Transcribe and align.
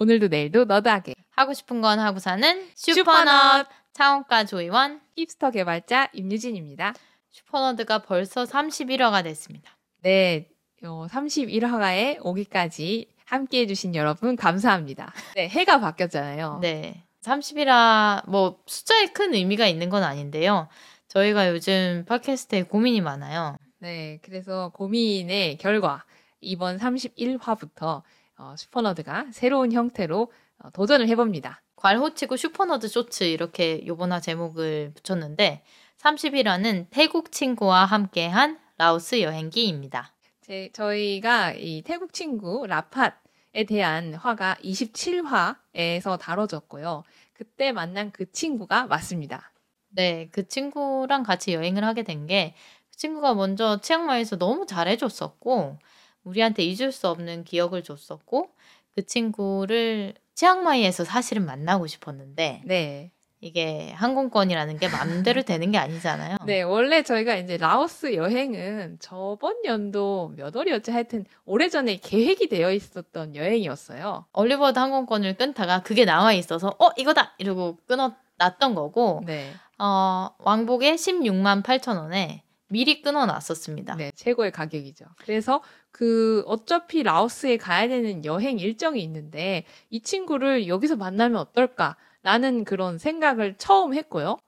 오늘도 0.00 0.28
내일도 0.28 0.64
너드하게 0.64 1.14
하고 1.30 1.52
싶은 1.52 1.80
건 1.80 1.98
하고 1.98 2.18
사는 2.18 2.66
슈퍼넛. 2.74 3.66
창원과 3.92 4.44
조이원 4.44 5.00
힙스터 5.16 5.50
개발자 5.50 6.10
임유진입니다. 6.12 6.94
슈퍼너드가 7.30 7.98
벌써 8.02 8.44
31화가 8.44 9.24
됐습니다. 9.24 9.76
네, 10.02 10.48
어, 10.84 11.06
31화에 11.10 12.18
오기까지 12.24 13.08
함께 13.24 13.60
해주신 13.62 13.94
여러분 13.94 14.36
감사합니다. 14.36 15.12
네, 15.34 15.48
해가 15.48 15.80
바뀌었잖아요. 15.80 16.60
네. 16.62 17.04
31화 17.22 18.28
뭐 18.30 18.60
숫자에 18.66 19.06
큰 19.06 19.34
의미가 19.34 19.66
있는 19.66 19.90
건 19.90 20.04
아닌데요. 20.04 20.68
저희가 21.08 21.50
요즘 21.50 22.04
팟캐스트에 22.06 22.62
고민이 22.64 23.00
많아요. 23.00 23.56
네, 23.80 24.20
그래서 24.22 24.70
고민의 24.74 25.58
결과 25.58 26.04
이번 26.40 26.78
31화부터 26.78 28.02
어, 28.38 28.54
슈퍼너드가 28.56 29.26
새로운 29.32 29.72
형태로 29.72 30.32
어, 30.60 30.70
도전을 30.70 31.08
해봅니다. 31.08 31.62
괄호치고 31.76 32.36
슈퍼너드 32.36 32.88
쇼츠 32.88 33.24
이렇게 33.24 33.86
요번화 33.86 34.20
제목을 34.20 34.92
붙였는데 34.94 35.62
31화는 35.98 36.86
태국 36.90 37.30
친구와 37.32 37.84
함께한 37.84 38.58
라오스 38.78 39.20
여행기입니다. 39.20 40.12
제, 40.40 40.70
저희가 40.72 41.52
이 41.52 41.82
태국 41.82 42.12
친구 42.12 42.66
라팟에 42.66 43.64
대한 43.68 44.14
화가 44.14 44.56
27화에서 44.62 46.18
다뤄졌고요. 46.18 47.02
그때 47.34 47.72
만난 47.72 48.10
그 48.10 48.30
친구가 48.30 48.86
맞습니다. 48.86 49.52
네, 49.90 50.28
그 50.32 50.46
친구랑 50.48 51.22
같이 51.22 51.54
여행을 51.54 51.84
하게 51.84 52.02
된 52.02 52.26
게 52.26 52.54
그 52.90 52.96
친구가 53.00 53.34
먼저 53.34 53.80
치앙마이에서 53.80 54.38
너무 54.38 54.66
잘해줬었고 54.66 55.78
우리한테 56.28 56.62
잊을 56.62 56.92
수 56.92 57.08
없는 57.08 57.44
기억을 57.44 57.82
줬었고 57.82 58.50
그 58.94 59.06
친구를 59.06 60.14
치앙마이에서 60.34 61.04
사실은 61.04 61.44
만나고 61.44 61.86
싶었는데 61.86 62.62
네. 62.64 63.10
이게 63.40 63.92
항공권이라는 63.92 64.78
게 64.78 64.88
마음대로 64.88 65.42
되는 65.42 65.70
게 65.70 65.78
아니잖아요. 65.78 66.38
네, 66.46 66.62
원래 66.62 67.02
저희가 67.02 67.36
이제 67.36 67.56
라오스 67.56 68.14
여행은 68.14 68.98
저번 69.00 69.54
연도 69.64 70.32
몇 70.36 70.54
월이었지? 70.54 70.90
하여튼 70.90 71.24
오래전에 71.44 71.98
계획이 71.98 72.48
되어 72.48 72.72
있었던 72.72 73.36
여행이었어요. 73.36 74.26
올리버드 74.32 74.78
항공권을 74.78 75.34
끊다가 75.34 75.82
그게 75.82 76.04
나와 76.04 76.32
있어서 76.32 76.74
어 76.78 76.90
이거다 76.96 77.34
이러고 77.38 77.78
끊어놨던 77.86 78.74
거고 78.74 79.22
네. 79.24 79.52
어, 79.78 80.30
왕복에 80.38 80.96
16만 80.96 81.62
8천 81.62 81.96
원에 81.96 82.42
미리 82.68 83.02
끊어놨었습니다. 83.02 83.96
네, 83.96 84.12
최고의 84.14 84.52
가격이죠. 84.52 85.06
그래서 85.18 85.62
그 85.90 86.42
어차피 86.46 87.02
라오스에 87.02 87.56
가야 87.56 87.88
되는 87.88 88.24
여행 88.24 88.58
일정이 88.58 89.02
있는데 89.02 89.64
이 89.90 90.00
친구를 90.00 90.68
여기서 90.68 90.96
만나면 90.96 91.40
어떨까라는 91.40 92.64
그런 92.64 92.98
생각을 92.98 93.56
처음 93.56 93.94
했고요. 93.94 94.38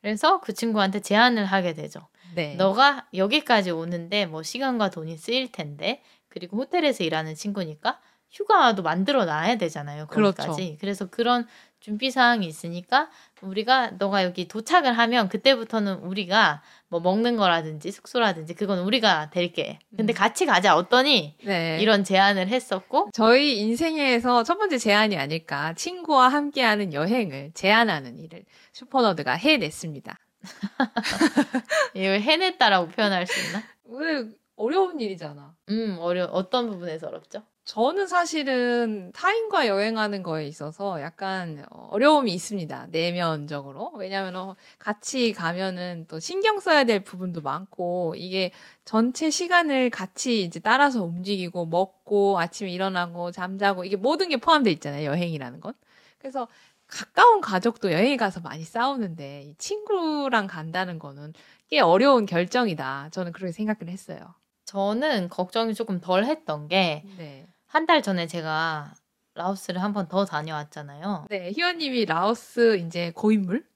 그래서 0.00 0.40
그 0.40 0.52
친구한테 0.52 1.00
제안을 1.00 1.44
하게 1.44 1.74
되죠. 1.74 2.08
네. 2.34 2.54
너가 2.54 3.08
여기까지 3.14 3.70
오는데 3.70 4.26
뭐 4.26 4.42
시간과 4.42 4.90
돈이 4.90 5.16
쓰일 5.16 5.50
텐데 5.50 6.02
그리고 6.28 6.58
호텔에서 6.58 7.02
일하는 7.02 7.34
친구니까 7.34 8.00
휴가도 8.30 8.82
만들어 8.82 9.24
놔야 9.24 9.56
되잖아요. 9.56 10.06
거기까지. 10.06 10.62
그렇죠. 10.62 10.76
그래서 10.80 11.06
그런 11.06 11.46
준비 11.80 12.10
사항이 12.10 12.46
있으니까 12.46 13.08
우리가 13.40 13.92
너가 13.98 14.24
여기 14.24 14.48
도착을 14.48 14.92
하면 14.98 15.28
그때부터는 15.28 16.00
우리가 16.00 16.62
뭐 16.88 17.00
먹는 17.00 17.36
거라든지 17.36 17.92
숙소라든지 17.92 18.54
그건 18.54 18.80
우리가 18.80 19.30
될게. 19.30 19.78
근데 19.96 20.12
음. 20.12 20.14
같이 20.14 20.44
가자. 20.44 20.76
어떠니? 20.76 21.36
네. 21.44 21.78
이런 21.80 22.02
제안을 22.02 22.48
했었고 22.48 23.10
저희 23.12 23.58
인생에서 23.60 24.42
첫 24.42 24.58
번째 24.58 24.76
제안이 24.76 25.16
아닐까. 25.16 25.72
친구와 25.74 26.28
함께하는 26.28 26.92
여행을 26.92 27.52
제안하는 27.54 28.18
일을 28.18 28.44
슈퍼너드가 28.72 29.34
해냈습니다. 29.34 30.18
이걸 31.94 32.20
해냈다라고 32.20 32.88
표현할 32.88 33.26
수 33.26 33.46
있나? 33.46 33.62
왜 33.84 34.24
어려운 34.56 35.00
일이잖아. 35.00 35.54
음 35.70 35.96
어려 36.00 36.24
어떤 36.24 36.68
부분에서 36.70 37.06
어렵죠? 37.06 37.42
저는 37.68 38.06
사실은 38.06 39.12
타인과 39.12 39.66
여행하는 39.66 40.22
거에 40.22 40.46
있어서 40.46 41.02
약간 41.02 41.66
어려움이 41.68 42.32
있습니다. 42.32 42.86
내면적으로. 42.90 43.92
왜냐하면 43.94 44.36
어, 44.36 44.56
같이 44.78 45.34
가면은 45.34 46.06
또 46.08 46.18
신경 46.18 46.60
써야 46.60 46.84
될 46.84 47.04
부분도 47.04 47.42
많고 47.42 48.14
이게 48.16 48.52
전체 48.86 49.28
시간을 49.28 49.90
같이 49.90 50.44
이제 50.44 50.60
따라서 50.60 51.04
움직이고 51.04 51.66
먹고 51.66 52.38
아침에 52.40 52.70
일어나고 52.70 53.32
잠자고 53.32 53.84
이게 53.84 53.96
모든 53.96 54.30
게 54.30 54.38
포함되어 54.38 54.72
있잖아요. 54.72 55.04
여행이라는 55.04 55.60
건. 55.60 55.74
그래서 56.18 56.48
가까운 56.86 57.42
가족도 57.42 57.92
여행에 57.92 58.16
가서 58.16 58.40
많이 58.40 58.64
싸우는데 58.64 59.42
이 59.42 59.54
친구랑 59.58 60.46
간다는 60.46 60.98
거는 60.98 61.34
꽤 61.68 61.80
어려운 61.80 62.24
결정이다. 62.24 63.10
저는 63.12 63.32
그렇게 63.32 63.52
생각을 63.52 63.92
했어요. 63.92 64.20
저는 64.64 65.28
걱정이 65.28 65.74
조금 65.74 66.00
덜 66.00 66.24
했던 66.24 66.66
게 66.68 67.04
네. 67.18 67.46
한 67.68 67.86
달 67.86 68.02
전에 68.02 68.26
제가 68.26 68.94
라오스를 69.34 69.82
한 69.82 69.92
번 69.92 70.08
더 70.08 70.24
다녀왔잖아요. 70.24 71.26
네, 71.30 71.50
희원님이 71.52 72.06
라오스 72.06 72.78
이제 72.78 73.12
고인물? 73.14 73.66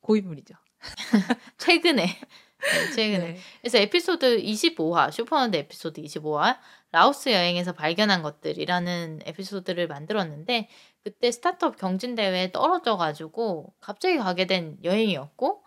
고인물이죠. 0.00 0.54
최근에. 1.58 2.06
네, 2.06 2.90
최근에. 2.94 3.32
네. 3.34 3.38
그래서 3.60 3.78
에피소드 3.78 4.38
25화, 4.38 5.10
슈퍼너드 5.12 5.56
에피소드 5.56 6.00
25화, 6.02 6.58
라오스 6.92 7.30
여행에서 7.30 7.72
발견한 7.72 8.22
것들이라는 8.22 9.20
에피소드를 9.24 9.86
만들었는데, 9.88 10.68
그때 11.04 11.30
스타트업 11.32 11.76
경진대회에 11.76 12.52
떨어져가지고, 12.52 13.74
갑자기 13.80 14.18
가게 14.18 14.46
된 14.46 14.78
여행이었고, 14.84 15.64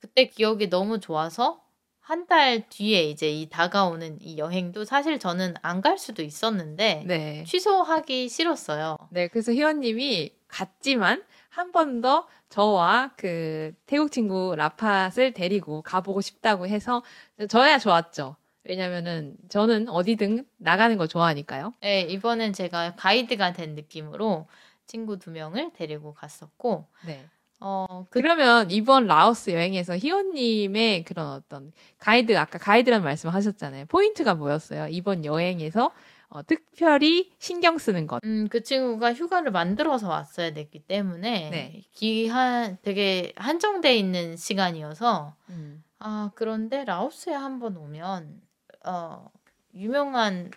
그때 0.00 0.26
기억이 0.28 0.70
너무 0.70 1.00
좋아서, 1.00 1.63
한 2.06 2.26
달 2.26 2.68
뒤에 2.68 3.04
이제 3.04 3.30
이 3.30 3.48
다가오는 3.48 4.18
이 4.20 4.36
여행도 4.38 4.84
사실 4.84 5.18
저는 5.18 5.54
안 5.62 5.80
갈 5.80 5.96
수도 5.98 6.22
있었는데, 6.22 7.04
네. 7.06 7.44
취소하기 7.46 8.28
싫었어요. 8.28 8.96
네, 9.10 9.28
그래서 9.28 9.52
희원님이 9.52 10.32
갔지만 10.48 11.22
한 11.48 11.72
번 11.72 12.00
더 12.02 12.26
저와 12.50 13.12
그 13.16 13.72
태국 13.86 14.12
친구 14.12 14.54
라팟을 14.56 15.32
데리고 15.34 15.82
가보고 15.82 16.20
싶다고 16.20 16.66
해서 16.68 17.02
저야 17.48 17.78
좋았죠. 17.78 18.36
왜냐면은 18.64 19.36
저는 19.48 19.88
어디든 19.88 20.46
나가는 20.58 20.96
거 20.96 21.06
좋아하니까요. 21.06 21.72
네, 21.80 22.02
이번엔 22.02 22.52
제가 22.52 22.94
가이드가 22.96 23.52
된 23.52 23.74
느낌으로 23.74 24.46
친구 24.86 25.18
두 25.18 25.30
명을 25.30 25.72
데리고 25.74 26.12
갔었고, 26.14 26.86
네. 27.06 27.26
어, 27.60 28.06
그, 28.10 28.20
그러면 28.20 28.70
이번 28.70 29.06
라오스 29.06 29.50
여행에서 29.50 29.96
희원님의 29.96 31.04
그런 31.04 31.28
어떤 31.28 31.72
가이드, 31.98 32.36
아까 32.36 32.58
가이드란 32.58 33.02
말씀 33.02 33.30
하셨잖아요. 33.30 33.86
포인트가 33.86 34.34
뭐였어요? 34.34 34.88
이번 34.88 35.24
여행에서 35.24 35.92
어, 36.34 36.42
특별히 36.42 37.32
신경 37.38 37.78
쓰는 37.78 38.08
것. 38.08 38.20
음, 38.24 38.48
그 38.48 38.64
친구가 38.64 39.14
휴가를 39.14 39.52
만들어서 39.52 40.08
왔어야 40.08 40.52
됐기 40.52 40.80
때문에, 40.80 41.50
네. 41.50 41.82
기한, 41.92 42.76
되게 42.82 43.32
한정돼 43.36 43.96
있는 43.96 44.36
시간이어서, 44.36 45.36
음. 45.50 45.84
아, 46.00 46.32
그런데 46.34 46.84
라오스에 46.84 47.32
한번 47.32 47.76
오면, 47.76 48.40
어, 48.84 49.30
유명한 49.74 50.50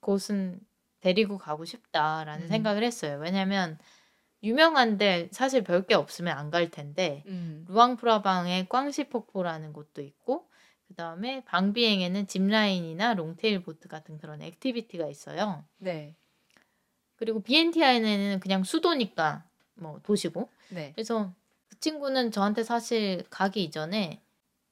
곳은 0.00 0.58
데리고 1.00 1.36
가고 1.36 1.66
싶다라는 1.66 2.46
음. 2.46 2.48
생각을 2.48 2.82
했어요. 2.82 3.18
왜냐면, 3.20 3.78
유명한데 4.42 5.28
사실 5.32 5.64
별 5.64 5.86
게 5.86 5.94
없으면 5.94 6.36
안 6.36 6.50
갈 6.50 6.70
텐데, 6.70 7.22
음. 7.26 7.64
루앙프라방에 7.68 8.66
꽝시 8.68 9.04
폭포라는 9.08 9.72
곳도 9.72 10.00
있고 10.02 10.48
그 10.86 10.94
다음에 10.94 11.44
방비엥에는 11.44 12.26
zipline이나 12.26 13.14
longtail 13.14 13.62
boat 13.62 13.88
같은 13.88 14.16
그런 14.18 14.40
activity가 14.42 15.06
있어요. 15.08 15.64
네. 15.78 16.14
그리고 17.16 17.40
비엔티안에는 17.40 18.40
그냥 18.40 18.62
수도니까 18.64 19.44
뭐 19.74 20.00
도시고 20.02 20.48
네. 20.70 20.92
그래서 20.94 21.32
그 21.68 21.78
친구는 21.80 22.30
저한테 22.30 22.62
사실 22.62 23.24
가기 23.28 23.64
이전에 23.64 24.22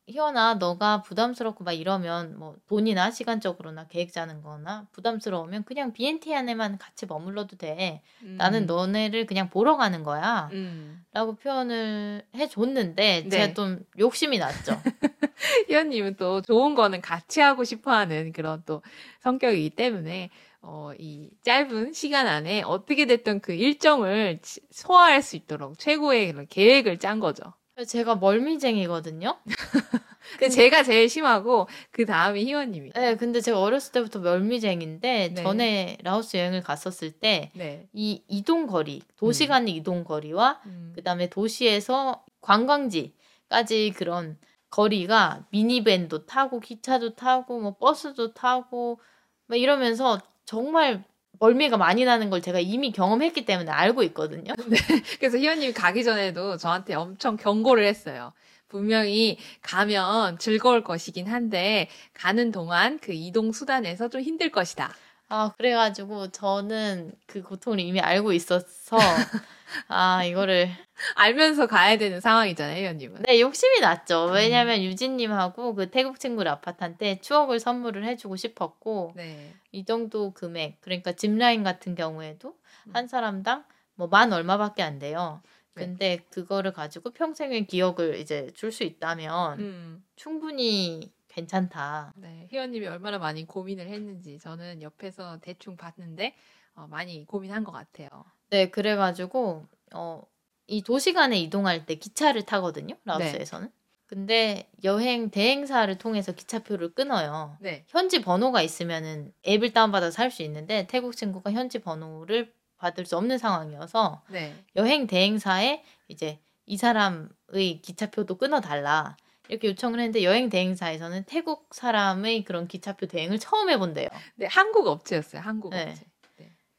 희원아 0.08 0.55
너가 0.55 1.03
부담스럽고 1.03 1.64
막 1.64 1.73
이러면 1.73 2.38
뭐 2.38 2.55
돈이나 2.69 3.11
시간적으로나 3.11 3.88
계획 3.88 4.12
짜는 4.12 4.41
거나 4.41 4.87
부담스러우면 4.93 5.64
그냥 5.64 5.93
비엔티안에만 5.93 6.78
같이 6.79 7.06
머물러도 7.06 7.56
돼. 7.56 8.03
나는 8.20 8.62
음. 8.62 8.67
너네를 8.67 9.26
그냥 9.26 9.50
보러 9.50 9.76
가는 9.76 10.05
거야. 10.05 10.49
음. 10.53 11.05
라고 11.12 11.35
표현을 11.35 12.23
해줬는데 12.37 13.23
네. 13.25 13.29
제가 13.29 13.55
좀 13.55 13.81
욕심이 13.99 14.38
났죠. 14.38 14.81
희연님은 15.69 16.17
또 16.17 16.41
좋은 16.41 16.75
거는 16.76 17.00
같이 17.00 17.41
하고 17.41 17.64
싶어 17.64 17.91
하는 17.91 18.32
그런 18.32 18.62
또 18.64 18.82
성격이기 19.20 19.70
때문에, 19.70 20.31
어, 20.62 20.93
이 20.99 21.31
짧은 21.44 21.93
시간 21.94 22.26
안에 22.29 22.62
어떻게 22.62 23.06
됐든 23.06 23.41
그 23.41 23.53
일정을 23.53 24.38
치- 24.43 24.61
소화할 24.70 25.20
수 25.23 25.35
있도록 25.37 25.79
최고의 25.79 26.32
그런 26.32 26.47
계획을 26.49 26.99
짠 26.99 27.19
거죠. 27.19 27.43
제가 27.84 28.17
멀미쟁이거든요. 28.17 29.38
근데 30.38 30.49
제가 30.49 30.82
제일 30.82 31.08
심하고 31.08 31.69
그 31.90 32.05
다음이 32.06 32.44
희원님이. 32.44 32.90
네, 32.90 33.17
근데 33.17 33.40
제가 33.40 33.61
어렸을 33.61 33.93
때부터 33.93 34.20
멀미쟁인데 34.20 35.32
네. 35.34 35.43
전에 35.43 35.99
라오스 36.02 36.37
여행을 36.37 36.62
갔었을 36.62 37.12
때이 37.12 37.50
네. 37.55 37.88
이동 37.93 38.67
거리, 38.67 39.02
도시 39.17 39.46
간 39.46 39.69
이동 39.69 40.05
거리와 40.05 40.61
음. 40.67 40.93
그다음에 40.94 41.28
도시에서 41.28 42.25
관광지까지 42.40 43.93
그런 43.96 44.38
거리가 44.70 45.46
미니밴도 45.50 46.26
타고 46.26 46.61
기차도 46.61 47.14
타고 47.14 47.61
뭐 47.61 47.76
버스도 47.76 48.32
타고 48.32 49.00
막 49.46 49.56
이러면서 49.56 50.20
정말 50.44 51.05
멀미가 51.38 51.76
많이 51.76 52.04
나는 52.04 52.30
걸 52.30 52.40
제가 52.40 52.60
이미 52.60 52.92
경험했기 52.92 53.44
때문에 53.44 53.70
알고 53.70 54.02
있거든요. 54.04 54.54
그래서 55.18 55.38
희원님이 55.38 55.72
가기 55.72 56.04
전에도 56.04 56.56
저한테 56.56 56.94
엄청 56.94 57.36
경고를 57.36 57.86
했어요. 57.86 58.32
분명히 58.68 59.38
가면 59.62 60.38
즐거울 60.38 60.82
것이긴 60.82 61.28
한데 61.28 61.88
가는 62.12 62.50
동안 62.50 62.98
그 63.00 63.12
이동 63.12 63.52
수단에서 63.52 64.08
좀 64.08 64.20
힘들 64.20 64.50
것이다. 64.50 64.92
아, 65.28 65.52
그래가지고 65.56 66.28
저는 66.28 67.12
그 67.26 67.42
고통을 67.42 67.80
이미 67.80 68.00
알고 68.00 68.32
있어서 68.32 68.96
아, 69.88 70.24
이거를 70.24 70.70
알면서 71.16 71.66
가야 71.66 71.98
되는 71.98 72.20
상황이잖아요, 72.20 72.80
희원님은. 72.80 73.22
네, 73.26 73.40
욕심이 73.40 73.80
났죠. 73.80 74.26
왜냐면 74.26 74.82
유진님하고 74.82 75.74
그 75.74 75.90
태국 75.90 76.20
친구를 76.20 76.50
아파트한테 76.52 77.20
추억을 77.20 77.58
선물을 77.58 78.04
해주고 78.04 78.36
싶었고 78.36 79.14
네. 79.16 79.52
이 79.76 79.84
정도 79.84 80.32
금액 80.32 80.81
그러니까 80.81 81.12
짚라인 81.12 81.62
같은 81.62 81.94
경우에도 81.94 82.56
음. 82.88 82.96
한 82.96 83.08
사람당 83.08 83.64
뭐 83.94 84.08
만 84.08 84.32
얼마밖에 84.32 84.82
안 84.82 84.99
돼요. 84.99 85.43
네. 85.75 85.84
근데 85.84 86.17
그거를 86.31 86.73
가지고 86.73 87.11
평생의 87.11 87.67
기억을 87.67 88.17
이제 88.19 88.50
줄 88.55 88.73
수 88.73 88.84
있다면 88.84 89.61
음. 89.61 90.05
충분히 90.17 91.12
괜찮다. 91.28 92.14
네. 92.17 92.46
희원님이 92.50 92.87
얼마나 92.87 93.19
많이 93.19 93.44
고민을 93.46 93.88
했는지 93.88 94.38
저는 94.38 94.81
옆에서 94.82 95.38
대충 95.43 95.76
봤는데 95.76 96.34
어, 96.75 96.87
많이 96.88 97.26
고민한 97.26 97.62
것 97.64 97.72
같아요. 97.72 98.08
네, 98.50 98.70
그래가지고 98.70 99.67
어, 99.94 100.22
이 100.67 100.82
도시 100.82 101.12
간에 101.12 101.38
이동할 101.38 101.84
때 101.84 101.96
기차를 101.96 102.44
타거든요. 102.46 102.94
네. 102.94 103.00
라오스에서는. 103.05 103.70
근데 104.06 104.70
여행 104.85 105.31
대행사를 105.31 105.93
통해서 105.99 106.32
기차표를 106.32 106.94
끊어요. 106.94 107.56
네. 107.61 107.85
현지 107.88 108.20
번호가 108.20 108.62
있으면은 108.62 109.32
앱을 109.47 109.73
다운받아서 109.73 110.12
살수 110.12 110.43
있는데 110.44 110.87
태국 110.87 111.17
친구가 111.17 111.53
현지 111.53 111.81
번호를 111.81 112.53
받을 112.79 113.05
수 113.05 113.17
없는 113.17 113.38
상황이어서 113.38 114.23
네. 114.31 114.55
여행 114.76 115.06
대행사에 115.06 115.82
이제 116.08 116.38
이 116.67 116.76
사람의 116.76 117.81
기차표도 117.82 118.37
끊어달라 118.37 119.17
이렇게 119.49 119.69
요청을 119.69 119.99
했는데 119.99 120.25
여행 120.25 120.50
대행사에서는 120.50 121.25
태국 121.25 121.69
사람의 121.73 122.44
그런 122.44 122.69
기차표 122.69 123.06
대행을 123.06 123.38
처음 123.38 123.70
해본대요. 123.70 124.08
네, 124.37 124.47
한국 124.47 124.87
업체였어요. 124.87 125.41
한국 125.43 125.70
네. 125.70 125.91
업체. 125.91 126.06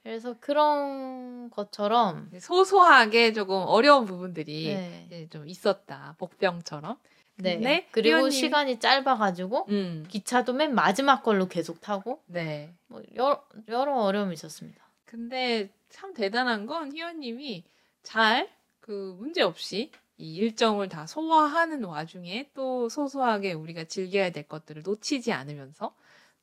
그래서 0.03 0.35
그런 0.39 1.49
것처럼 1.49 2.29
네, 2.31 2.39
소소하게 2.39 3.33
조금 3.33 3.57
어려운 3.57 4.05
부분들이 4.05 4.73
네. 5.09 5.27
좀 5.29 5.45
있었다. 5.45 6.15
복병처럼. 6.17 6.97
네. 7.37 7.55
근데 7.55 7.87
그리고 7.91 8.17
희원님- 8.17 8.31
시간이 8.31 8.79
짧아가지고 8.79 9.65
음. 9.69 10.05
기차도 10.09 10.53
맨 10.53 10.73
마지막 10.73 11.23
걸로 11.23 11.47
계속 11.47 11.81
타고 11.81 12.21
네. 12.25 12.73
뭐 12.87 13.01
여러, 13.15 13.43
여러 13.67 13.95
어려움이 13.95 14.33
있었습니다. 14.33 14.83
근데 15.05 15.69
참 15.89 16.13
대단한 16.13 16.65
건 16.65 16.91
희원님이 16.95 17.63
잘 18.03 18.49
그 18.79 19.15
문제 19.19 19.41
없이 19.41 19.91
이 20.17 20.35
일정을 20.37 20.87
다 20.87 21.05
소화하는 21.05 21.83
와중에 21.83 22.49
또 22.53 22.87
소소하게 22.87 23.51
우리가 23.51 23.83
즐겨야 23.83 24.29
될 24.29 24.47
것들을 24.47 24.81
놓치지 24.83 25.33
않으면서 25.33 25.93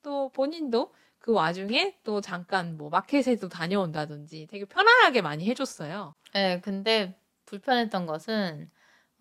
또 0.02 0.28
본인도 0.28 0.92
그 1.18 1.32
와중에 1.32 1.96
또 2.04 2.20
잠깐 2.20 2.76
뭐 2.76 2.90
마켓에도 2.90 3.48
다녀온다든지 3.48 4.46
되게 4.50 4.66
편안하게 4.66 5.22
많이 5.22 5.46
해줬어요. 5.46 6.14
네, 6.34 6.60
근데 6.60 7.16
불편했던 7.46 8.04
것은 8.04 8.70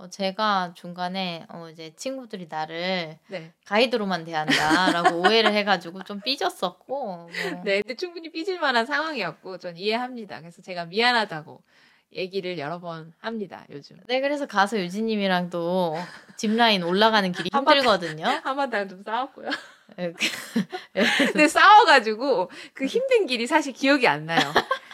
어, 0.04 0.10
제가 0.10 0.74
중간에 0.76 1.46
어, 1.48 1.70
이제 1.72 1.94
친구들이 1.96 2.48
나를 2.50 3.18
네. 3.28 3.54
가이드로만 3.66 4.26
대한다라고 4.26 5.22
오해를 5.22 5.54
해가지고 5.54 6.04
좀 6.04 6.20
삐졌었고 6.20 6.86
뭐. 6.88 7.28
네, 7.64 7.80
근데 7.82 7.96
충분히 7.96 8.30
삐질 8.30 8.60
만한 8.60 8.86
상황이었고 8.86 9.60
전 9.60 9.78
이해합니다. 9.78 10.42
그래서 10.42 10.62
제가 10.62 10.86
미안하다고 10.86 11.62
얘기를 12.16 12.58
여러 12.60 12.80
번 12.82 13.14
합니다. 13.20 13.66
요즘. 13.70 13.98
네, 14.08 14.20
그래서 14.20 14.46
가서 14.46 14.78
유진님이랑도 14.78 15.96
짚라인 16.36 16.84
올라가는 16.84 17.32
길이. 17.32 17.50
힘들거든요. 17.54 18.26
한바탕 18.44 18.90
좀 18.90 19.04
싸웠고요. 19.04 19.50
네, 19.96 20.12
그- 20.12 20.28
근데 21.32 21.48
싸워가지고 21.48 22.52
그 22.74 22.86
힘든 22.88 23.26
길이 23.26 23.48
사실 23.48 23.72
기억이 23.72 24.06
안 24.10 24.26
나요. 24.26 24.52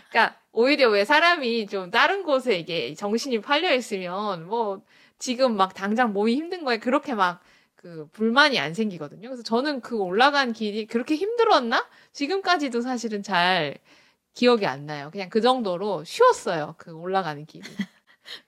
그러니까 0.09 0.37
오히려 0.51 0.89
왜 0.89 1.03
사람이 1.03 1.67
좀 1.67 1.89
다른 1.91 2.23
곳에 2.23 2.57
이게 2.59 2.93
정신이 2.93 3.41
팔려 3.41 3.73
있으면 3.73 4.47
뭐 4.47 4.81
지금 5.19 5.55
막 5.57 5.73
당장 5.73 6.13
몸이 6.13 6.35
힘든 6.35 6.63
거에 6.63 6.79
그렇게 6.79 7.13
막 7.13 7.41
그 7.81 8.09
불만이 8.11 8.59
안 8.59 8.73
생기거든요. 8.73 9.29
그래서 9.29 9.41
저는 9.41 9.79
그 9.79 9.97
올라간 9.97 10.51
길이 10.51 10.85
그렇게 10.85 11.15
힘들었나? 11.15 11.87
지금까지도 12.11 12.81
사실은 12.81 13.23
잘 13.23 13.77
기억이 14.33 14.65
안 14.65 14.85
나요. 14.85 15.09
그냥 15.11 15.29
그 15.29 15.39
정도로 15.39 16.03
쉬웠어요. 16.03 16.75
그 16.77 16.91
올라가는 16.91 17.45
길이. 17.45 17.63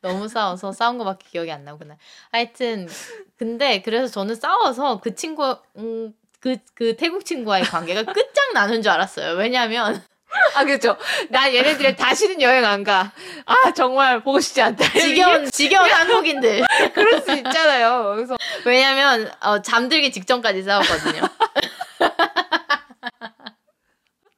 너무 0.01 0.27
싸워서 0.27 0.73
싸운 0.73 0.97
거밖에 0.97 1.29
기억이 1.29 1.49
안 1.49 1.63
나구나. 1.63 1.95
하여튼 2.29 2.89
근데 3.37 3.81
그래서 3.81 4.11
저는 4.11 4.35
싸워서 4.35 4.99
그 4.99 5.15
친구 5.15 5.57
음, 5.77 6.13
그, 6.41 6.57
그 6.73 6.97
태국 6.97 7.23
친구와의 7.23 7.63
관계가 7.63 8.11
끝장나는 8.11 8.81
줄 8.81 8.91
알았어요. 8.91 9.37
왜냐면 9.37 10.03
아, 10.55 10.63
그렇죠. 10.63 10.97
나 11.29 11.53
얘네들 11.53 11.95
다시는 11.95 12.41
여행 12.41 12.65
안 12.65 12.83
가. 12.83 13.11
아, 13.45 13.71
정말 13.73 14.21
보고 14.23 14.39
싶지 14.39 14.61
않다. 14.61 14.85
지겨운 14.99 15.49
지겨운 15.51 15.89
한국인들. 15.91 16.63
그럴 16.93 17.21
수 17.21 17.33
있잖아요. 17.33 18.13
그래서 18.15 18.37
왜냐면 18.65 19.31
어, 19.41 19.61
잠들기 19.61 20.11
직전까지 20.11 20.63
싸웠거든요. 20.63 21.21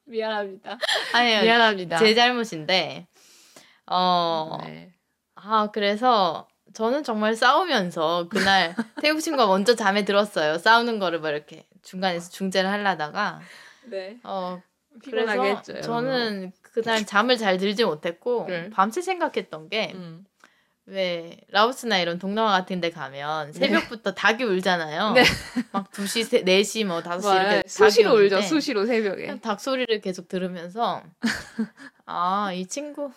미안합니다. 0.06 0.78
아니 1.14 1.42
미안합니다. 1.42 1.98
제 1.98 2.14
잘못인데 2.14 3.08
어 3.88 4.58
네. 4.64 4.92
아, 5.36 5.70
그래서 5.74 6.48
저는 6.74 7.04
정말 7.04 7.36
싸우면서 7.36 8.28
그날 8.30 8.76
태국 9.02 9.22
친구가 9.22 9.48
먼저 9.48 9.76
잠에 9.76 10.06
들었어요. 10.06 10.58
싸우는 10.60 11.00
거를 11.00 11.20
막 11.20 11.30
이렇게 11.30 11.66
중간에서 11.82 12.30
중재를 12.30 12.70
하려다가 12.70 13.42
네. 13.86 14.18
어 14.24 14.62
그래서 15.04 15.44
했죠. 15.44 15.82
저는 15.82 16.52
그날 16.74 17.06
잠을 17.06 17.38
잘 17.38 17.58
들지 17.58 17.84
못했고 17.86 18.46
네. 18.48 18.70
밤새 18.70 19.02
생각했던 19.02 19.70
게왜 19.70 19.92
음. 19.96 20.26
라오스나 21.50 22.00
이런 22.00 22.20
동남아 22.20 22.52
같은 22.52 22.82
데 22.82 22.90
가면 22.90 23.54
새벽부터 23.54 24.14
닭이 24.14 24.44
울잖아요. 24.44 25.12
네. 25.14 25.24
막 25.72 25.90
2시, 25.92 26.24
세- 26.24 26.44
4시 26.44 26.86
뭐 26.86 27.02
5시 27.02 27.22
뭐, 27.22 27.34
이렇게 27.36 27.64
수시로 27.68 28.14
울죠. 28.16 28.42
수시로 28.42 28.86
새벽에. 28.86 29.40
닭 29.42 29.60
소리를 29.62 30.02
계속 30.02 30.28
들으면서 30.28 31.04
아, 32.06 32.52
이 32.54 32.66
친구 32.66 33.12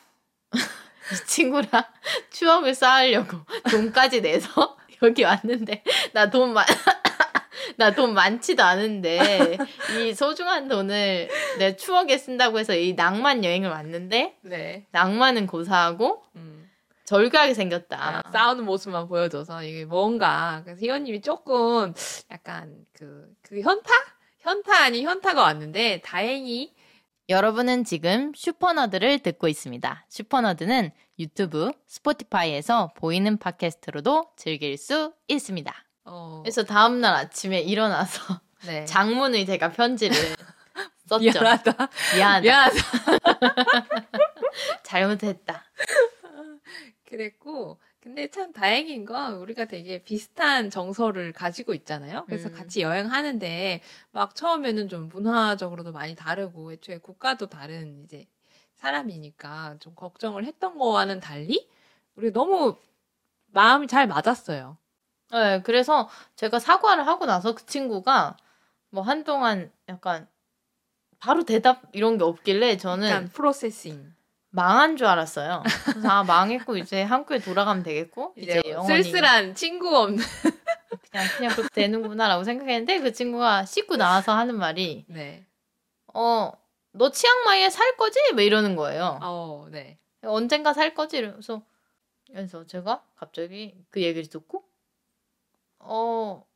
이 0.53 1.27
친구랑 1.27 1.69
추억을 2.31 2.75
쌓으려고 2.75 3.39
돈까지 3.71 4.21
내서 4.23 4.77
여기 5.03 5.25
왔는데 5.25 5.83
나 6.15 6.31
돈 6.31 6.53
많, 6.53 6.65
나 7.77 7.91
돈 7.97 8.15
많지도 8.15 8.63
않은데 8.63 9.57
이 9.99 10.15
소중한 10.15 10.69
돈을 10.69 11.29
내 11.59 11.77
추억에 11.77 12.19
쓴다고 12.19 12.59
해서 12.59 12.75
이 12.75 12.95
낭만 12.95 13.45
여행을 13.45 13.71
왔는데 13.71 14.37
네. 14.43 14.87
낭만은 14.91 15.47
고사하고 15.47 16.23
음. 16.37 16.71
절교하게 17.07 17.55
생겼다. 17.55 18.23
아, 18.27 18.31
싸우는 18.33 18.65
모습만 18.65 19.09
보여줘서 19.09 19.63
이게 19.63 19.85
뭔가 19.85 20.63
그래서 20.65 20.81
희원님이 20.81 21.21
조금 21.23 21.95
약간 22.31 22.85
그, 22.93 23.33
그 23.43 23.61
현타? 23.61 23.91
현타 24.41 24.77
아닌 24.77 25.05
현타가 25.05 25.41
왔는데 25.41 26.03
다행히 26.05 26.75
여러분은 27.29 27.85
지금 27.85 28.33
슈퍼너드를 28.35 29.21
듣고 29.21 29.49
있습니다. 29.49 30.07
슈퍼너드는 30.09 30.91
유튜브, 31.19 31.73
스포티파이에서 31.87 32.93
보이는 32.97 33.37
팟캐스트로도 33.39 34.33
즐길 34.37 34.77
수 34.77 35.13
있습니다. 35.27 35.86
어, 36.07 36.41
그래서 36.43 36.63
다음 36.65 37.01
날 37.01 37.15
아침에 37.15 37.61
일어나서 37.61 38.41
네. 38.67 38.85
장문의 38.85 39.45
제가 39.45 39.73
편지를 39.73 40.17
썼죠. 41.07 41.21
미안하다. 41.25 41.89
미안하다. 42.17 42.41
미안하다. 42.41 42.77
잘못했다. 44.83 45.65
그랬고 47.05 47.79
근데 48.01 48.29
참 48.29 48.53
다행인 48.53 49.05
건 49.05 49.35
우리가 49.35 49.65
되게 49.67 50.03
비슷한 50.03 50.71
정서를 50.71 51.33
가지고 51.33 51.75
있잖아요. 51.75 52.25
그래서 52.27 52.49
음. 52.49 52.55
같이 52.55 52.81
여행하는데 52.81 53.83
막 54.13 54.35
처음에는 54.35 54.89
좀 54.89 55.09
문화적으로도 55.09 55.93
많이 55.93 56.15
다르고 56.15 56.73
애초에 56.73 56.99
국가도 56.99 57.49
다른 57.49 58.03
이제 58.05 58.27
사람이니까 58.77 59.77
좀 59.81 59.95
걱정을 59.95 60.45
했던 60.45 60.79
거와는 60.79 61.21
달리 61.21 61.69
우리 62.15 62.33
너무 62.33 62.77
마음이 63.53 63.87
잘 63.89 64.07
맞았어요. 64.07 64.79
네, 65.33 65.63
그래서 65.63 66.09
제가 66.37 66.59
사과를 66.59 67.07
하고 67.07 67.27
나서 67.27 67.55
그 67.55 67.67
친구가 67.67 68.37
뭐 68.91 69.03
한동안 69.03 69.71
약간 69.89 70.29
바로 71.19 71.45
대답 71.45 71.83
이런 71.93 72.19
게 72.19 72.25
없길래 72.25 72.77
저는 72.77 73.29
프로세싱. 73.29 74.15
망한 74.51 74.97
줄 74.97 75.07
알았어요. 75.07 75.63
그래서 75.85 76.09
아 76.09 76.25
망했고 76.25 76.79
이제 76.79 77.03
한국에 77.03 77.41
돌아가면 77.41 77.83
되겠고 77.83 78.33
이제 78.37 78.61
이제 78.61 78.71
영원히 78.71 79.03
쓸쓸한 79.03 79.55
친구 79.55 79.95
없는. 79.97 80.25
그냥 81.11 81.27
그냥 81.37 81.53
그렇게 81.55 81.69
되는구나라고 81.75 82.45
생각했는데 82.45 83.01
그 83.01 83.13
친구가 83.13 83.67
씻고 83.67 83.97
나와서 83.97 84.33
하는 84.33 84.57
말이 84.57 85.05
네. 85.09 85.45
어너 86.15 87.11
치앙마이에 87.13 87.69
살 87.69 87.97
거지? 87.97 88.19
뭐 88.33 88.43
이러는 88.43 88.77
거예요. 88.77 89.19
어, 89.23 89.67
네. 89.71 89.99
언젠가 90.23 90.73
살 90.73 90.95
거지? 90.95 91.19
이러면서 91.19 91.63
그래서 92.29 92.67
제가 92.67 93.03
갑자기 93.15 93.75
그 93.91 94.01
얘기를 94.01 94.29
듣고 94.29 94.66
어, 95.87 96.47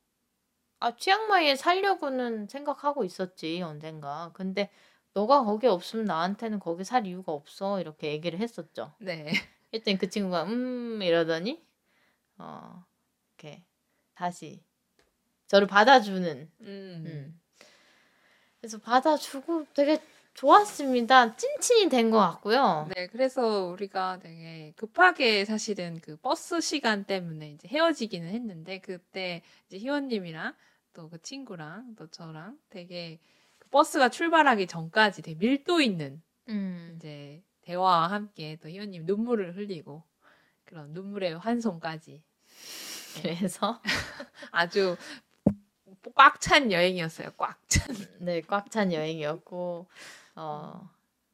아, 0.79 0.95
치앙마이에 0.95 1.55
살려고는 1.55 2.47
생각하고 2.47 3.03
있었지, 3.03 3.61
언젠가. 3.61 4.31
근데 4.33 4.69
너가 5.13 5.43
거기 5.43 5.67
없으면 5.67 6.05
나한테는 6.05 6.59
거기 6.59 6.83
살 6.83 7.05
이유가 7.05 7.31
없어. 7.31 7.79
이렇게 7.79 8.11
얘기를 8.11 8.39
했었죠. 8.39 8.93
네. 8.99 9.31
했더니 9.73 9.97
그 9.97 10.09
친구가 10.09 10.43
음 10.43 11.01
이러더니 11.01 11.63
어, 12.37 12.85
이렇게 13.37 13.63
다시 14.13 14.63
저를 15.47 15.67
받아주는 15.67 16.51
음. 16.61 17.03
음. 17.05 17.41
그래서 18.59 18.77
받아주고 18.79 19.65
되게 19.73 19.99
좋았습니다. 20.33 21.35
찐친이 21.35 21.89
된 21.89 22.09
것 22.11 22.17
같고요. 22.17 22.87
네, 22.95 23.07
그래서 23.07 23.65
우리가 23.67 24.19
되게 24.19 24.73
급하게 24.75 25.45
사실은 25.45 25.99
그 26.01 26.15
버스 26.17 26.61
시간 26.61 27.03
때문에 27.03 27.51
이제 27.51 27.67
헤어지기는 27.67 28.27
했는데 28.29 28.79
그때 28.79 29.41
이제 29.67 29.77
희원님이랑 29.77 30.53
또 30.93 31.09
그 31.09 31.21
친구랑 31.21 31.95
또 31.95 32.07
저랑 32.07 32.57
되게 32.69 33.19
그 33.59 33.69
버스가 33.69 34.09
출발하기 34.09 34.67
전까지 34.67 35.21
되게 35.21 35.37
밀도 35.37 35.79
있는 35.81 36.21
음. 36.49 36.93
이제 36.97 37.41
대화와 37.61 38.07
함께 38.11 38.57
또 38.61 38.67
희원님 38.69 39.05
눈물을 39.05 39.55
흘리고 39.55 40.03
그런 40.65 40.91
눈물의 40.93 41.37
환송까지 41.37 42.21
그래서 43.21 43.81
아주 44.51 44.97
꽉 46.15 46.39
찬 46.41 46.71
여행이었어요. 46.71 47.29
꽉 47.37 47.59
찬. 47.69 47.95
네, 48.19 48.41
꽉 48.41 48.69
찬 48.71 48.91
여행이었고, 48.91 49.87
어, 50.35 50.89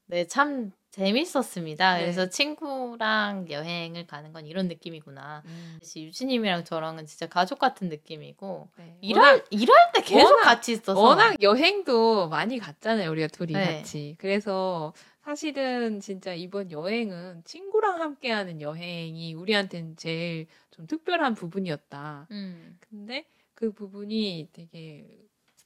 네, 0.06 0.26
참 0.28 0.72
재밌었습니다. 0.92 1.96
네. 1.98 2.02
그래서 2.02 2.30
친구랑 2.30 3.50
여행을 3.52 4.08
가는 4.08 4.34
건 4.34 4.46
이런 4.48 4.68
느낌이구나. 4.68 5.44
사실 5.82 6.04
유진님이랑 6.06 6.64
저랑은 6.64 7.06
진짜 7.06 7.28
가족 7.28 7.60
같은 7.60 7.90
느낌이고, 7.90 8.70
네. 8.78 8.98
일할, 9.02 9.44
일할 9.52 9.92
때 9.94 10.02
계속 10.02 10.26
워낙- 10.32 10.44
같이 10.44 10.72
있어서. 10.72 11.00
워낙 11.00 11.36
여행도 11.42 12.30
많이 12.30 12.58
갔잖아요, 12.58 13.12
우리가 13.12 13.28
둘이 13.28 13.54
네. 13.54 13.78
같이. 13.80 14.16
그래서 14.18 14.94
사실은 15.24 16.00
진짜 16.00 16.34
이번 16.34 16.72
여행은 16.72 17.44
친구랑 17.44 18.02
함께하는 18.02 18.62
여행이 18.62 19.34
우리한테는 19.34 19.98
제일 19.98 20.48
좀 20.72 20.88
특별한 20.88 21.36
부분이었다. 21.36 22.28
음, 22.32 22.80
근데 22.90 23.26
그 23.54 23.72
부분이 23.74 24.50
되게 24.54 25.06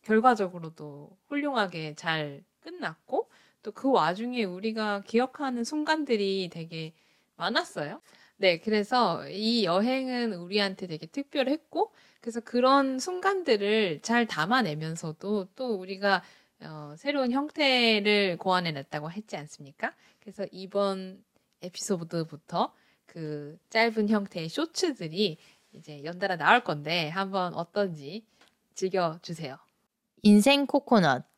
결과적으로도 0.01 1.15
훌륭하게 1.27 1.93
잘 1.95 2.43
끝났고 2.61 3.29
또 3.63 3.71
그 3.71 3.91
와중에 3.91 4.43
우리가 4.43 5.01
기억하는 5.01 5.63
순간들이 5.63 6.49
되게 6.51 6.93
많았어요. 7.35 8.01
네, 8.37 8.59
그래서 8.59 9.27
이 9.29 9.65
여행은 9.65 10.33
우리한테 10.33 10.87
되게 10.87 11.05
특별했고 11.05 11.91
그래서 12.21 12.39
그런 12.39 12.97
순간들을 12.99 14.01
잘 14.01 14.25
담아내면서도 14.25 15.49
또 15.55 15.75
우리가 15.75 16.23
어, 16.61 16.95
새로운 16.97 17.31
형태를 17.31 18.37
고안해냈다고 18.37 19.11
했지 19.11 19.37
않습니까? 19.37 19.93
그래서 20.19 20.45
이번 20.51 21.23
에피소드부터 21.61 22.73
그 23.05 23.57
짧은 23.69 24.09
형태의 24.09 24.49
쇼츠들이 24.49 25.37
이제 25.73 26.03
연달아 26.03 26.37
나올 26.37 26.63
건데 26.63 27.09
한번 27.09 27.53
어떤지 27.53 28.25
즐겨주세요. 28.75 29.57
인생 30.23 30.65
코코넛. 30.65 31.30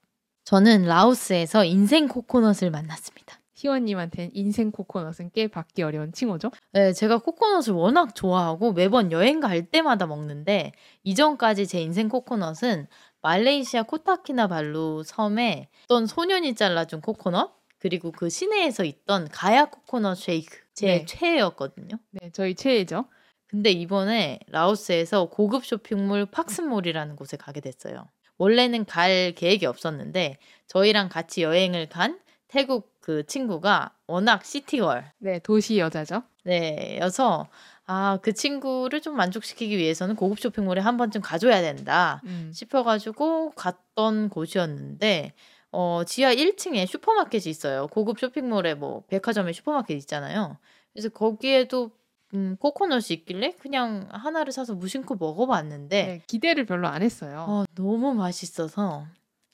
저는 0.43 0.83
라오스에서 0.85 1.63
인생 1.63 2.07
코코넛을 2.07 2.69
만났습니다. 2.69 3.39
희원님한테는 3.53 4.31
인생 4.33 4.71
코코넛은 4.71 5.31
꽤 5.33 5.47
받기 5.47 5.83
어려운 5.83 6.11
칭호죠? 6.11 6.51
네, 6.73 6.91
제가 6.91 7.19
코코넛을 7.19 7.73
워낙 7.73 8.13
좋아하고 8.13 8.73
매번 8.73 9.11
여행 9.13 9.39
갈 9.39 9.63
때마다 9.63 10.05
먹는데 10.05 10.73
이전까지 11.03 11.67
제 11.67 11.81
인생 11.81 12.09
코코넛은 12.09 12.87
말레이시아 13.21 13.83
코타키나발루 13.83 15.03
섬에 15.05 15.69
어떤 15.85 16.07
소년이 16.07 16.55
잘라준 16.55 16.99
코코넛 16.99 17.53
그리고 17.79 18.11
그 18.11 18.29
시내에서 18.29 18.83
있던 18.83 19.29
가야 19.29 19.65
코코넛 19.65 20.15
쉐이크 20.15 20.57
제 20.73 20.87
네. 20.87 21.05
최애였거든요. 21.05 21.97
네, 22.11 22.31
저희 22.33 22.55
최애죠. 22.55 23.05
근데 23.47 23.71
이번에 23.71 24.39
라오스에서 24.47 25.29
고급 25.29 25.65
쇼핑몰 25.65 26.25
팍슨몰이라는 26.25 27.15
곳에 27.15 27.37
가게 27.37 27.61
됐어요. 27.61 28.07
원래는 28.43 28.83
갈 28.83 29.31
계획이 29.37 29.65
없었는데 29.65 30.37
저희랑 30.67 31.07
같이 31.07 31.43
여행을 31.43 31.87
간 31.87 32.19
태국 32.49 32.91
그 32.99 33.25
친구가 33.25 33.93
워낙 34.05 34.43
city 34.43 34.74
girl 34.74 35.05
네, 35.19 35.39
도시 35.39 35.77
여자죠. 35.79 36.23
네, 36.43 36.97
여서 36.99 37.47
아, 37.85 38.19
그 38.21 38.33
친구를 38.33 38.99
좀 39.01 39.15
만족시키기 39.15 39.77
위해서는 39.77 40.17
고급 40.17 40.41
쇼핑몰에 40.41 40.81
한 40.81 40.97
번쯤 40.97 41.21
가줘야 41.21 41.61
된다 41.61 42.21
음. 42.25 42.51
싶어가지고 42.53 43.51
갔던 43.51 44.27
곳이었는데 44.27 45.31
어, 45.71 46.03
지하 46.05 46.35
1층에 46.35 46.85
슈퍼마켓이 46.85 47.43
있어요. 47.45 47.87
고급 47.87 48.19
쇼핑몰에 48.19 48.73
뭐 48.73 49.03
백화점에 49.07 49.53
슈퍼마켓 49.53 49.95
있잖아요. 49.99 50.57
그래서 50.91 51.07
거기에도 51.07 51.91
음, 52.33 52.57
코코넛이 52.59 53.05
있길래 53.11 53.53
그냥 53.59 54.07
하나를 54.11 54.51
사서 54.51 54.75
무심코 54.75 55.15
먹어봤는데 55.15 56.05
네, 56.05 56.21
기대를 56.27 56.65
별로 56.65 56.87
안 56.87 57.01
했어요. 57.01 57.45
어, 57.47 57.63
너무 57.75 58.13
맛있어서 58.13 59.05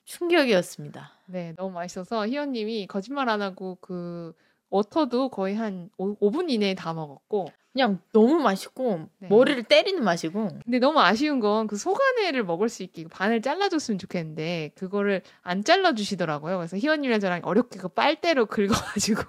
충격이었습니다. 0.04 1.12
네, 1.26 1.54
너무 1.56 1.72
맛있어서 1.72 2.26
희원님이 2.26 2.86
거짓말 2.86 3.28
안 3.28 3.42
하고 3.42 3.78
그 3.80 4.34
워터도 4.70 5.28
거의 5.30 5.56
한 5.56 5.90
5, 5.98 6.30
분 6.30 6.48
이내에 6.48 6.74
다 6.74 6.92
먹었고 6.94 7.48
그냥 7.72 8.00
너무 8.12 8.36
맛있고 8.40 9.08
네. 9.18 9.28
머리를 9.28 9.62
때리는 9.64 10.02
맛이고 10.02 10.48
근데 10.64 10.78
너무 10.78 11.00
아쉬운 11.00 11.38
건 11.38 11.66
그 11.66 11.76
소간회를 11.76 12.44
먹을 12.44 12.68
수 12.68 12.82
있게 12.82 13.06
반을 13.08 13.42
잘라줬으면 13.42 13.98
좋겠는데 13.98 14.72
그거를 14.74 15.22
안 15.42 15.62
잘라주시더라고요. 15.62 16.56
그래서 16.56 16.76
희원님이랑 16.76 17.20
저랑 17.20 17.40
어렵게 17.44 17.78
그 17.78 17.88
빨대로 17.88 18.46
긁어가지고 19.06 19.22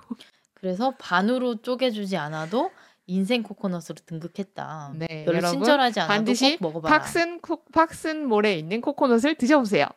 그래서 0.53 0.96
반으로 0.98 1.62
쪼개주지 1.62 2.17
않아도 2.17 2.72
인생 3.11 3.43
코코넛으로 3.43 3.97
등극했다. 4.05 4.93
네, 4.95 5.25
별로 5.25 5.37
여러분 5.37 5.59
친절하지 5.59 5.99
않아도 5.99 6.13
반드시 6.13 6.57
꼭 6.57 6.67
먹어봐라. 6.67 6.97
팍슨 6.97 7.41
코, 7.41 7.63
팍슨 7.65 8.27
몰에 8.27 8.55
있는 8.55 8.79
코코넛을 8.81 9.35
드셔보세요. 9.35 9.87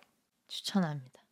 추천합니다. 0.48 1.22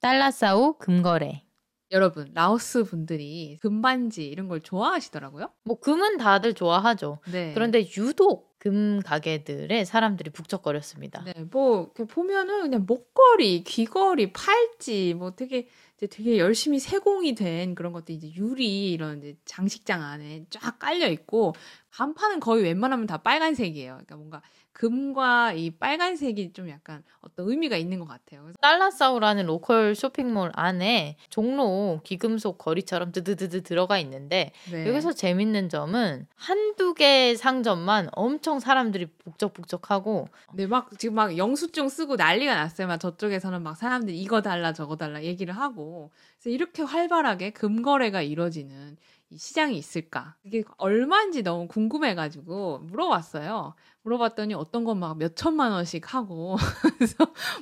달라싸우 0.00 0.78
금거래. 0.78 1.44
여러분 1.92 2.30
라오스 2.34 2.84
분들이 2.84 3.58
금반지 3.60 4.26
이런 4.28 4.46
걸 4.46 4.60
좋아하시더라고요. 4.60 5.50
뭐 5.64 5.80
금은 5.80 6.18
다들 6.18 6.54
좋아하죠. 6.54 7.18
네. 7.32 7.52
그런데 7.54 7.84
유독 7.96 8.56
금 8.60 9.00
가게들에 9.00 9.84
사람들이 9.84 10.30
북적거렸습니다. 10.30 11.24
네, 11.24 11.32
뭐 11.50 11.90
보면은 11.92 12.60
그냥 12.60 12.84
목걸이, 12.86 13.64
귀걸이, 13.64 14.32
팔찌 14.32 15.14
뭐 15.16 15.32
되게 15.32 15.66
이제 16.00 16.06
되게 16.06 16.38
열심히 16.38 16.78
세공이 16.78 17.34
된 17.34 17.74
그런 17.74 17.92
것들 17.92 18.14
이제 18.14 18.32
유리 18.34 18.90
이런 18.90 19.18
이제 19.18 19.36
장식장 19.44 20.02
안에 20.02 20.46
쫙 20.48 20.78
깔려 20.78 21.08
있고 21.08 21.54
간판은 21.90 22.40
거의 22.40 22.64
웬만하면 22.64 23.06
다 23.06 23.18
빨간색이에요. 23.18 23.92
그러니까 23.92 24.16
뭔가 24.16 24.42
금과 24.80 25.52
이 25.52 25.72
빨간색이 25.72 26.54
좀 26.54 26.70
약간 26.70 27.02
어떤 27.20 27.50
의미가 27.50 27.76
있는 27.76 27.98
것 27.98 28.08
같아요. 28.08 28.40
그래서 28.40 28.56
딸랏싸오라는 28.62 29.44
local 29.44 29.94
쇼핑몰 29.94 30.50
안에 30.54 31.18
종로 31.28 32.00
귀금속 32.02 32.56
거리처럼 32.56 33.12
드드드드 33.12 33.62
들어가 33.62 33.98
있는데 33.98 34.52
네. 34.72 34.88
여기서 34.88 35.12
재밌는 35.12 35.68
점은 35.68 36.26
한두 36.34 36.94
개 36.94 37.34
상점만 37.36 38.08
엄청 38.12 38.58
사람들이 38.58 39.04
북적북적하고 39.22 40.28
네, 40.54 40.66
막 40.66 40.88
지금 40.98 41.16
막 41.16 41.36
영수증 41.36 41.90
쓰고 41.90 42.16
난리가 42.16 42.54
났어요. 42.54 42.86
막 42.86 42.96
저쪽에서는 42.96 43.62
막 43.62 43.76
사람들이 43.76 44.18
이거 44.18 44.40
달라 44.40 44.72
저거 44.72 44.96
달라 44.96 45.22
얘기를 45.22 45.54
하고 45.54 46.10
그래서 46.38 46.54
이렇게 46.54 46.82
활발하게 46.82 47.50
금거래가 47.50 48.22
이루어지는 48.22 48.96
이 49.19 49.19
시장이 49.36 49.76
있을까? 49.78 50.36
이게 50.42 50.64
얼마인지 50.78 51.42
너무 51.42 51.68
궁금해가지고 51.68 52.78
물어봤어요. 52.80 53.74
물어봤더니 54.02 54.54
어떤 54.54 54.84
건 54.84 54.98
막 54.98 55.16
몇 55.18 55.36
천만 55.36 55.72
원씩 55.72 56.14
하고 56.14 56.56
그래서 56.98 57.14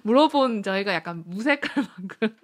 물어본 0.04 0.62
저희가 0.62 0.94
약간 0.94 1.24
무색할 1.26 1.84
만큼 1.96 2.36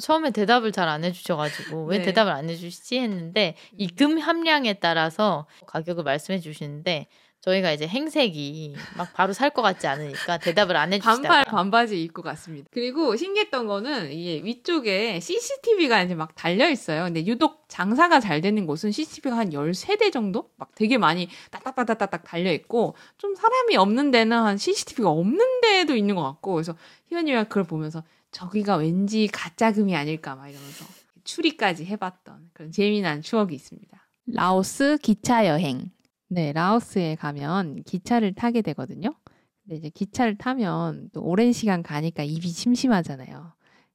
처음에 0.00 0.30
대답을 0.30 0.70
잘 0.72 0.88
안 0.88 1.02
해주셔가지고 1.04 1.86
왜 1.86 1.98
네. 1.98 2.04
대답을 2.04 2.30
안 2.32 2.48
해주시지 2.50 2.98
했는데 2.98 3.56
이금 3.78 4.18
함량에 4.18 4.74
따라서 4.74 5.46
가격을 5.66 6.04
말씀해 6.04 6.40
주시는데 6.40 7.08
저희가 7.40 7.72
이제 7.72 7.86
행색이 7.86 8.74
막 8.96 9.12
바로 9.14 9.32
살 9.32 9.50
것 9.50 9.62
같지 9.62 9.86
않으니까 9.86 10.38
대답을 10.38 10.76
안 10.76 10.92
해주시다가 10.92 11.22
반팔 11.22 11.44
반바지 11.44 12.02
입고 12.02 12.22
갔습니다. 12.22 12.68
그리고 12.70 13.16
신기했던 13.16 13.66
거는 13.66 14.12
이게 14.12 14.42
위쪽에 14.44 15.20
CCTV가 15.20 16.02
이제 16.02 16.14
막 16.14 16.34
달려 16.34 16.68
있어요. 16.68 17.04
근데 17.04 17.24
유독 17.26 17.64
장사가 17.68 18.20
잘 18.20 18.40
되는 18.40 18.66
곳은 18.66 18.90
CCTV가 18.92 19.36
한 19.36 19.50
13대 19.50 20.12
정도 20.12 20.50
막 20.56 20.74
되게 20.74 20.98
많이 20.98 21.28
따닥따닥따닥 21.50 22.24
달려 22.24 22.52
있고 22.52 22.94
좀 23.16 23.34
사람이 23.34 23.76
없는 23.76 24.10
데는 24.10 24.36
한 24.36 24.56
CCTV가 24.58 25.08
없는 25.10 25.60
데도 25.62 25.96
있는 25.96 26.14
것 26.14 26.22
같고 26.22 26.54
그래서 26.54 26.76
희원이가 27.08 27.44
그걸 27.44 27.64
보면서 27.64 28.02
저기가 28.30 28.76
왠지 28.76 29.26
가짜금이 29.28 29.96
아닐까 29.96 30.34
막 30.36 30.48
이러면서 30.48 30.84
추리까지 31.24 31.84
해봤던 31.86 32.50
그런 32.52 32.72
재미난 32.72 33.22
추억이 33.22 33.54
있습니다. 33.54 33.96
라오스 34.26 34.98
기차 35.02 35.46
여행. 35.46 35.90
네, 36.28 36.52
라오스에 36.52 37.14
가면 37.16 37.82
기차를 37.84 38.34
타게 38.34 38.60
되거든요. 38.62 39.14
근데 39.62 39.76
이제 39.76 39.88
기차를 39.88 40.36
타면 40.36 41.10
또 41.12 41.22
오랜 41.22 41.52
시간 41.52 41.82
가니까 41.82 42.22
입이 42.22 42.48
심심하잖아요. 42.48 43.52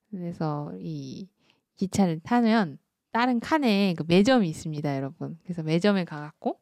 그래서 0.10 0.72
이 0.80 1.28
기차를 1.76 2.22
타면 2.22 2.80
다른 3.12 3.40
칸에 3.40 3.94
그 3.96 4.04
매점이 4.08 4.50
있습니다, 4.50 4.96
여러분. 4.96 5.38
그래서 5.44 5.62
매점에 5.62 6.06
가갖고 6.06 6.60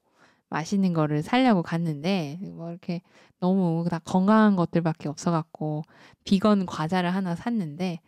맛있는 0.50 0.92
거를 0.92 1.24
사려고 1.24 1.64
갔는데 1.64 2.40
뭐 2.42 2.70
이렇게 2.70 3.02
너무 3.40 3.86
다 3.90 4.00
건강한 4.00 4.58
것들밖에 4.58 5.08
없어갖고 5.08 5.84
비건 6.26 6.66
과자를 6.66 7.14
하나 7.16 7.36
샀는데 7.36 8.02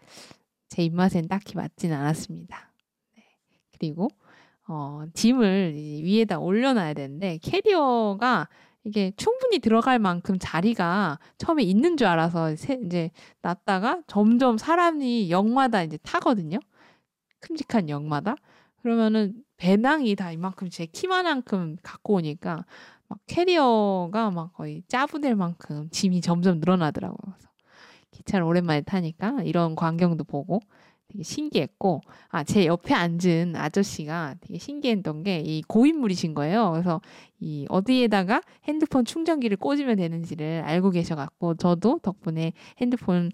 제 0.67 0.84
입맛엔 0.84 1.29
딱히 1.29 1.55
맞진 1.55 1.93
않았습니다. 1.93 2.74
네. 3.15 3.24
그리고 3.72 4.10
어, 4.74 5.06
짐을 5.13 5.74
위에다 5.75 6.39
올려놔야 6.39 6.96
되는데 6.96 7.38
캐리어가 7.44 8.50
이게 8.86 9.13
충분히 9.15 9.60
들어갈 9.60 10.00
만큼 10.00 10.38
자리가 10.39 11.20
처음에 11.38 11.62
있는 11.63 11.96
줄 11.96 12.08
알아서 12.08 12.56
세, 12.56 12.80
이제 12.84 13.12
놨다가 13.44 14.01
점점 14.08 14.58
사람이 14.58 15.30
역마다 15.30 15.84
이제 15.84 15.98
타거든요. 15.98 16.58
큼직한 17.39 17.88
역마다. 17.89 18.36
그러면은 18.82 19.36
배낭이 19.58 20.15
다 20.15 20.32
이만큼 20.32 20.70
제 20.70 20.88
키만한큼 20.88 21.77
갖고 21.84 22.15
오니까 22.15 22.65
막 23.08 23.20
캐리어가 23.27 24.32
막 24.32 24.53
거의 24.53 24.82
짜부될 24.88 25.36
만큼 25.36 25.88
짐이 25.92 26.22
점점 26.22 26.60
늘어나더라고요. 26.60 27.18
그래서 27.22 27.50
기차를 28.12 28.44
오랜만에 28.46 28.82
타니까 28.82 29.44
이런 29.44 29.75
광경도 29.75 30.24
보고 30.24 30.60
되게 31.10 31.24
신기했고 31.24 32.02
아 32.30 32.44
제 32.44 32.66
옆에 32.66 32.94
앉은 32.94 33.56
아저씨가 33.56 34.36
되게 34.42 34.58
신기했던 34.58 35.24
게 35.24 35.42
이 35.46 35.62
고인물이신 35.68 36.34
거예요. 36.34 36.72
그래서 36.72 37.02
이 37.40 37.66
어디에다가 37.70 38.42
핸드폰 38.66 39.06
충전기를 39.06 39.58
꽂으면 39.58 39.98
되는지를 39.98 40.64
알고 40.66 40.92
계셔갖고 40.92 41.56
저도 41.56 42.00
덕분에 42.02 42.54
핸드폰 42.80 43.30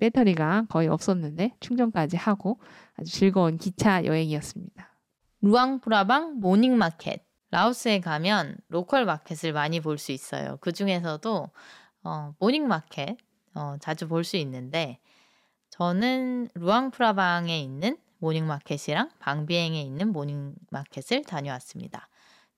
배터리가 0.00 0.66
거의 0.68 0.88
없었는데 0.88 1.54
충전까지 1.60 2.16
하고 2.16 2.58
아주 2.96 3.12
즐거운 3.12 3.56
기차 3.56 4.04
여행이었습니다. 4.04 4.92
루앙프라방 5.42 6.40
morning 6.40 6.82
market. 6.82 7.24
라오스에 7.50 8.00
가면 8.00 8.56
local 8.68 9.04
market을 9.04 9.52
많이 9.52 9.80
볼 9.80 9.98
수 9.98 10.10
있어요. 10.12 10.58
그 10.60 10.72
중에서도 10.72 11.48
어, 12.04 12.34
morning 12.40 12.81
market 12.81 13.16
어, 13.54 13.76
자주 13.80 14.08
볼 14.08 14.24
수 14.24 14.36
있는데 14.38 14.98
저는 15.78 16.48
루앙프라방에 16.54 17.60
있는 17.60 17.98
morning 18.18 18.54
market이랑 18.54 19.10
방비엥에 19.18 19.80
있는 19.82 20.10
morning 20.12 20.60
market을 20.60 21.22
다녀왔습니다. 21.24 22.08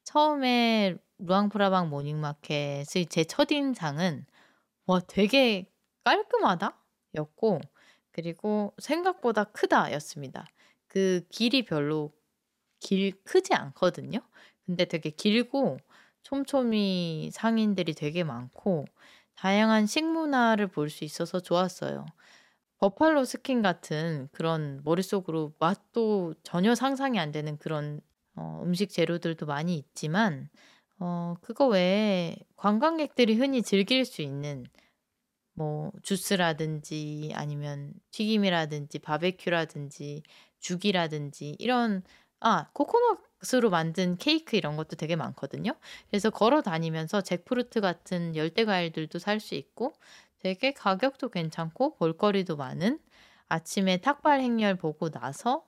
처음에 0.04 0.96
루앙프라방 1.18 1.90
morning 1.90 2.45
market의 2.45 3.07
제 3.06 3.25
첫인상은 3.25 4.25
와 4.87 5.00
되게 5.00 5.66
깔끔하다 6.04 6.78
였고 7.16 7.60
그리고 8.12 8.72
생각보다 8.78 9.44
크다 9.44 9.92
였습니다. 9.94 10.46
그 10.87 11.22
길이 11.28 11.64
별로 11.64 12.12
길 12.81 13.12
크지 13.24 13.54
않거든요. 13.54 14.20
근데 14.64 14.85
되게 14.85 15.11
길고 15.11 15.78
촘촘히 16.22 17.31
상인들이 17.33 17.94
되게 17.94 18.22
많고 18.24 18.85
다양한 19.37 19.87
식문화를 19.87 20.68
볼 20.68 20.90
수 20.90 21.04
있어서 21.04 21.40
좋았어요. 21.40 22.07
buffalo 22.79 23.24
skin 23.24 23.62
같은 23.62 24.29
그런 24.33 24.81
머릿속으로 24.85 25.55
맛도 25.59 26.35
전혀 26.45 26.75
상상이 26.75 27.19
안 27.19 27.33
되는 27.33 27.59
그런 27.59 28.01
어, 28.37 28.61
음식 28.64 28.91
재료들도 28.91 29.47
많이 29.47 29.77
있지만 29.77 30.49
어, 31.01 31.35
그거 31.41 31.67
외에 31.69 32.37
관광객들이 32.57 33.35
흔히 33.35 33.62
즐길 33.62 34.05
수 34.05 34.23
있는 34.23 34.64
뭐 35.55 35.93
주스라든지 36.03 37.33
아니면 37.35 37.95
튀김이라든지 38.12 39.01
바베큐라든지 39.01 40.23
죽이라든지 40.61 41.57
이런 41.59 42.03
아 42.41 42.71
코코넛으로 42.73 43.71
만든 43.71 44.17
케이크 44.19 44.57
이런 44.57 44.77
것도 44.77 44.97
되게 44.97 45.17
많거든요. 45.17 45.73
그래서 46.11 46.31
걸어 46.31 46.62
다니면서 46.62 47.23
jackfruit 47.22 47.81
같은 47.81 48.37
열대 48.37 48.64
과일들도 48.64 49.19
살 49.19 49.41
수 49.41 49.55
있고 49.57 49.95
되게 50.38 50.72
가격도 50.72 51.31
괜찮고 51.31 51.96
볼거리도 51.96 52.57
많은 52.57 52.98
아침에 53.48 53.98
탁발 53.98 54.40
행렬 54.40 54.77
보고 54.77 55.11
나서 55.11 55.64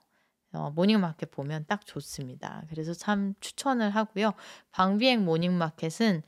어, 0.52 0.70
morning 0.70 1.03
market 1.03 1.30
보면 1.30 1.64
딱 1.68 1.86
좋습니다. 1.86 2.64
그래서 2.68 2.92
참 2.92 3.34
추천을 3.40 3.90
하고요. 3.90 4.32
방비엥 4.72 5.24
morning 5.24 5.67
market은 5.67 6.22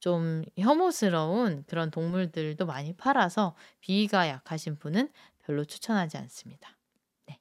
좀 0.00 0.44
혐오스러운 0.56 1.64
그런 1.66 1.90
동물들도 1.90 2.64
많이 2.66 2.92
팔아서 2.94 3.54
비위가 3.80 4.28
약하신 4.28 4.76
분은 4.76 5.10
별로 5.44 5.64
추천하지 5.64 6.16
않습니다. 6.18 6.76
네. 7.26 7.38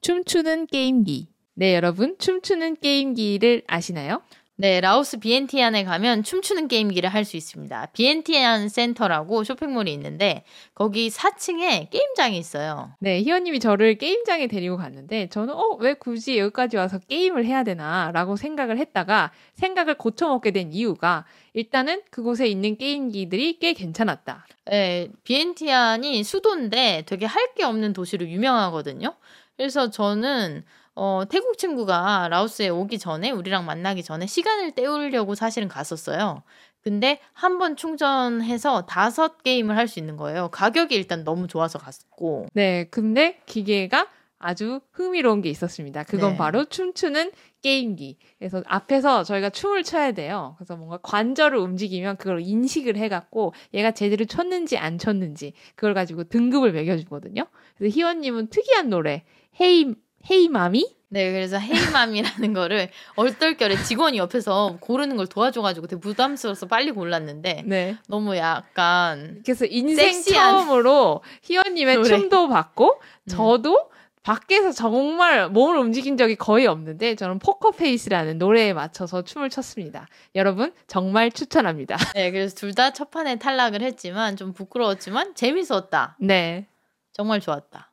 춤추는 0.00 0.66
게임기. 0.66 1.28
네, 1.54 1.74
여러분. 1.74 2.16
춤추는 2.18 2.76
게임기를 2.76 3.64
아시나요? 3.66 4.22
네, 4.60 4.78
라오스 4.82 5.20
비엔티안에 5.20 5.84
가면 5.84 6.22
춤추는 6.22 6.68
게임기를 6.68 7.08
할 7.08 7.24
수 7.24 7.38
있습니다. 7.38 7.86
비엔티안 7.94 8.68
센터라고 8.68 9.42
쇼핑몰이 9.42 9.90
있는데 9.94 10.44
거기 10.74 11.08
4층에 11.08 11.88
게임장이 11.88 12.36
있어요. 12.36 12.94
네, 13.00 13.22
희원님이 13.22 13.58
저를 13.58 13.96
게임장에 13.96 14.48
데리고 14.48 14.76
갔는데 14.76 15.28
저는 15.30 15.54
어, 15.54 15.76
왜 15.80 15.94
굳이 15.94 16.38
여기까지 16.38 16.76
와서 16.76 16.98
게임을 16.98 17.46
해야 17.46 17.64
되나라고 17.64 18.36
생각을 18.36 18.76
했다가 18.76 19.32
생각을 19.54 19.94
고쳐먹게 19.94 20.50
된 20.50 20.74
이유가 20.74 21.24
일단은 21.54 22.02
그곳에 22.10 22.46
있는 22.46 22.76
게임기들이 22.76 23.60
꽤 23.60 23.72
괜찮았다. 23.72 24.46
네, 24.66 25.08
비엔티안이 25.24 26.22
수도인데 26.22 27.04
되게 27.06 27.24
할 27.24 27.54
게 27.56 27.64
없는 27.64 27.94
도시로 27.94 28.26
유명하거든요. 28.28 29.14
그래서 29.56 29.88
저는 29.90 30.64
어, 31.02 31.22
태국 31.30 31.56
친구가 31.56 32.28
라오스에 32.28 32.68
오기 32.68 32.98
전에 32.98 33.30
우리랑 33.30 33.64
만나기 33.64 34.02
전에 34.02 34.26
시간을 34.26 34.72
때우려고 34.72 35.34
사실은 35.34 35.66
갔었어요. 35.66 36.42
근데 36.82 37.20
한 37.32 37.58
번 37.58 37.74
충전해서 37.74 38.84
다섯 38.84 39.42
게임을 39.42 39.78
할 39.78 39.88
수 39.88 39.98
있는 39.98 40.18
거예요. 40.18 40.48
가격이 40.50 40.94
일단 40.94 41.24
너무 41.24 41.46
좋아서 41.46 41.78
갔고. 41.78 42.46
네, 42.52 42.84
근데 42.90 43.40
기계가 43.46 44.08
아주 44.38 44.82
흥미로운 44.92 45.40
게 45.40 45.48
있었습니다. 45.48 46.02
그건 46.04 46.32
네. 46.32 46.36
바로 46.36 46.66
춤추는 46.66 47.32
게임기. 47.62 48.18
그래서 48.38 48.62
앞에서 48.66 49.24
저희가 49.24 49.48
춤을 49.48 49.84
춰야 49.84 50.12
돼요. 50.12 50.54
그래서 50.58 50.76
뭔가 50.76 50.98
관절을 51.02 51.56
움직이면 51.58 52.18
그걸 52.18 52.42
인식을 52.42 52.96
해갖고 52.98 53.54
얘가 53.72 53.90
제대로 53.92 54.26
췄는지 54.26 54.76
안 54.76 54.98
췄는지 54.98 55.54
그걸 55.76 55.94
가지고 55.94 56.24
등급을 56.24 56.72
매겨주거든요. 56.72 57.46
그래서 57.78 57.94
희원님은 57.94 58.48
특이한 58.48 58.90
노래 58.90 59.24
헤이 59.60 59.94
헤이마미? 60.30 60.96
네, 61.12 61.32
그래서 61.32 61.58
헤이맘이라는 61.58 62.52
거를 62.54 62.88
얼떨결에 63.16 63.82
직원이 63.82 64.18
옆에서 64.18 64.76
고르는 64.80 65.16
걸 65.16 65.26
도와줘가지고 65.26 65.86
되게 65.88 66.00
부담스러워서 66.00 66.66
빨리 66.66 66.92
골랐는데 66.92 67.64
네. 67.66 67.96
너무 68.06 68.36
약간 68.36 69.42
그래서 69.44 69.64
인생 69.66 70.12
섹시한 70.12 70.56
처음으로 70.56 71.22
희원님의 71.42 71.96
노래. 71.96 72.08
춤도 72.08 72.48
봤고 72.48 73.00
음. 73.00 73.28
저도 73.28 73.90
밖에서 74.22 74.70
정말 74.70 75.48
몸을 75.48 75.78
움직인 75.78 76.16
적이 76.16 76.36
거의 76.36 76.66
없는데 76.66 77.16
저는 77.16 77.38
포커페이스라는 77.40 78.38
노래에 78.38 78.72
맞춰서 78.74 79.22
춤을 79.22 79.48
췄습니다. 79.50 80.06
여러분 80.36 80.72
정말 80.86 81.32
추천합니다. 81.32 81.96
네, 82.14 82.30
그래서 82.30 82.54
둘 82.54 82.74
다 82.74 82.92
첫 82.92 83.10
판에 83.10 83.36
탈락을 83.36 83.80
했지만 83.82 84.36
좀 84.36 84.52
부끄러웠지만 84.52 85.34
재밌었다. 85.34 86.16
네, 86.20 86.66
정말 87.14 87.40
좋았다. 87.40 87.89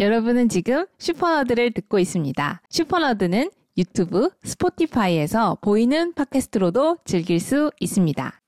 여러분은 0.00 0.48
지금 0.48 0.86
슈퍼너드를 0.98 1.72
듣고 1.72 1.98
있습니다. 1.98 2.62
슈퍼너드는 2.70 3.50
유튜브, 3.76 4.30
스포티파이에서 4.42 5.58
보이는 5.60 6.14
팟캐스트로도 6.14 7.00
즐길 7.04 7.38
수 7.38 7.70
있습니다. 7.80 8.40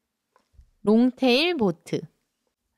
longtail 0.80 1.58
boat. 1.58 2.00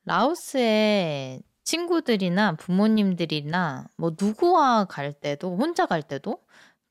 라오스에 0.06 1.40
친구들이나 1.62 2.56
부모님들이나 2.56 3.86
뭐 3.96 4.16
누구와 4.20 4.86
갈 4.86 5.12
때도 5.12 5.56
혼자 5.56 5.86
갈 5.86 6.02
때도 6.02 6.40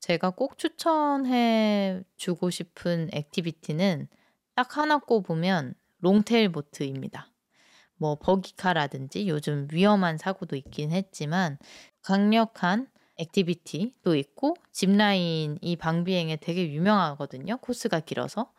제가 0.00 0.30
꼭 0.30 0.56
추천해 0.56 2.02
주고 2.16 2.48
싶은 2.48 3.10
activity는 3.12 4.08
딱 4.54 4.78
하나 4.78 4.96
꼽으면 4.96 5.74
longtail 5.98 6.50
boat입니다. 6.50 7.28
뭐 7.96 8.16
buggy 8.18 8.52
car라든지 8.52 9.28
요즘 9.28 9.68
위험한 9.72 10.18
사고도 10.18 10.56
있긴 10.56 10.90
했지만 10.92 11.58
강력한 12.02 12.88
activity도 13.16 14.16
있고 14.16 14.56
zipline이 14.72 15.76
방비엥에 15.76 16.36
되게 16.36 16.70
유명하거든요. 16.72 17.58
코스가 17.58 18.00
길어서 18.00 18.52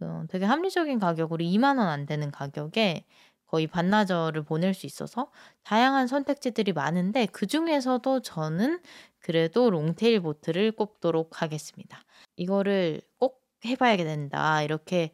어, 0.00 0.24
되게 0.28 0.44
합리적인 0.44 0.98
가격으로 0.98 1.42
2만 1.44 1.78
원 1.78 1.88
안 1.88 2.06
되는 2.06 2.30
가격에 2.30 3.04
거의 3.46 3.66
반나절을 3.68 4.42
보낼 4.44 4.74
수 4.74 4.86
있어서 4.86 5.30
다양한 5.64 6.06
선택지들이 6.08 6.72
많은데 6.72 7.26
그 7.26 7.46
중에서도 7.46 8.20
저는 8.20 8.80
그래도 9.20 9.70
long-tail 9.70 10.20
boat를 10.20 10.72
꼽도록 10.72 11.40
하겠습니다. 11.42 12.02
이거를 12.36 13.00
꼭 13.18 13.40
해봐야 13.64 13.96
된다 13.96 14.62
이렇게 14.62 15.12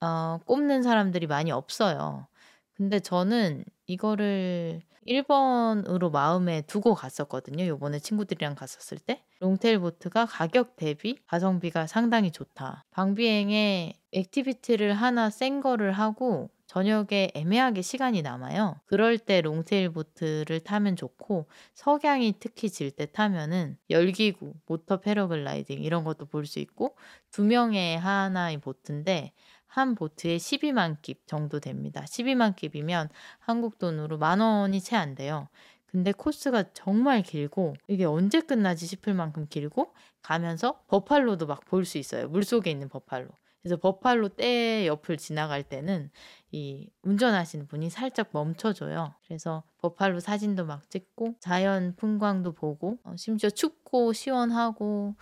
어, 0.00 0.38
꼽는 0.46 0.82
사람들이 0.82 1.26
많이 1.26 1.50
없어요. 1.52 2.26
근데 2.80 2.98
저는 2.98 3.62
이거를 3.86 4.80
1번으로 5.06 6.10
마음에 6.10 6.62
두고 6.62 6.94
갔었거든요. 6.94 7.66
요번에 7.66 7.98
친구들이랑 7.98 8.54
갔었을 8.54 8.96
때. 8.98 9.22
long-tail 9.40 9.80
boat가 9.80 10.24
가격 10.24 10.76
대비 10.76 11.18
가성비가 11.26 11.86
상당히 11.86 12.30
좋다. 12.30 12.86
방비엥에 12.90 13.92
액티비티를 14.12 14.94
하나 14.94 15.28
센 15.28 15.60
거를 15.60 15.92
하고 15.92 16.48
저녁에 16.66 17.30
애매하게 17.34 17.82
시간이 17.82 18.22
남아요. 18.22 18.76
그럴 18.86 19.18
때 19.18 19.42
long-tail 19.42 19.90
boat를 19.90 20.60
타면 20.60 20.96
좋고 20.96 21.48
석양이 21.74 22.32
특히 22.40 22.70
질 22.70 22.90
때 22.92 23.04
타면은 23.04 23.76
열기구, 23.90 24.54
모터 24.66 25.00
패러글라이딩 25.00 25.82
이런 25.82 26.02
것도 26.04 26.24
볼 26.26 26.46
수 26.46 26.60
있고 26.60 26.96
두 27.30 27.44
명의 27.44 27.98
하나의 27.98 28.58
보트인데 28.58 29.32
한 29.70 29.94
보트에 29.94 30.36
12만 30.36 30.96
깁 31.00 31.26
정도 31.26 31.60
됩니다. 31.60 32.02
12만 32.04 32.56
깁이면 32.56 33.08
한국 33.38 33.78
돈으로 33.78 34.18
만 34.18 34.40
원이 34.40 34.80
채 34.80 34.96
안 34.96 35.14
돼요. 35.14 35.48
근데 35.86 36.12
코스가 36.12 36.72
정말 36.72 37.22
길고 37.22 37.74
이게 37.88 38.04
언제 38.04 38.40
끝나지 38.40 38.86
싶을 38.86 39.14
만큼 39.14 39.46
길고 39.48 39.92
가면서 40.22 40.82
버팔로도 40.88 41.46
막 41.46 41.64
볼 41.66 41.84
수 41.84 41.98
있어요. 41.98 42.28
물속에 42.28 42.70
있는 42.70 42.88
버팔로. 42.88 43.28
그래서 43.62 43.76
버팔로 43.76 44.30
떼 44.30 44.86
옆을 44.86 45.18
지나갈 45.18 45.62
때는 45.62 46.10
이 46.50 46.88
운전하시는 47.02 47.66
분이 47.66 47.90
살짝 47.90 48.30
멈춰줘요. 48.32 49.14
그래서 49.26 49.62
버팔로 49.78 50.20
사진도 50.20 50.64
막 50.64 50.88
찍고 50.90 51.34
자연 51.40 51.94
풍광도 51.96 52.52
보고 52.52 52.98
어, 53.04 53.14
심지어 53.16 53.50
춥고 53.50 54.12
시원하고 54.14 55.14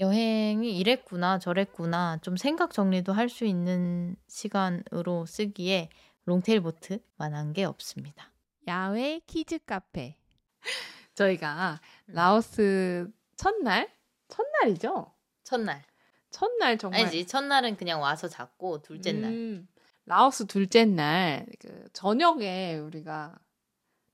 여행이 0.00 0.78
이랬구나 0.78 1.38
저랬구나 1.38 2.18
좀 2.22 2.36
생각 2.36 2.72
정리도 2.72 3.12
할 3.12 3.28
수 3.28 3.44
있는 3.44 4.16
시간으로 4.28 5.26
쓰기에 5.26 5.88
long-tail 6.24 6.60
boat만한 6.60 7.52
게 7.52 7.64
없습니다. 7.64 8.30
야외 8.68 9.20
키즈 9.26 9.58
카페. 9.64 10.16
저희가 11.14 11.80
라오스 12.06 13.10
첫날 13.36 13.90
첫날이죠. 14.28 15.12
첫날. 15.44 15.84
첫날 16.30 16.76
정말 16.78 17.00
아니지 17.02 17.26
첫날은 17.26 17.76
그냥 17.76 18.00
와서 18.02 18.28
잤고 18.28 18.82
둘째 18.82 19.12
날. 19.12 19.30
음, 19.32 19.68
라오스 20.04 20.46
둘째 20.46 20.84
날 20.84 21.46
그 21.58 21.88
저녁에 21.92 22.76
우리가 22.76 23.38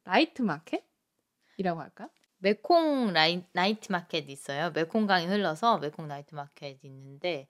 night 0.05 0.43
market이라고 0.43 1.81
할까? 1.81 2.09
메콩 2.45 3.15
라이, 3.15 3.43
night 3.53 3.91
market 3.91 4.29
있어요. 4.29 4.71
메콩강이 4.73 5.25
흘러서 5.25 5.79
메콩 5.79 6.09
night 6.09 6.35
market 6.35 6.79
있는데 6.83 7.49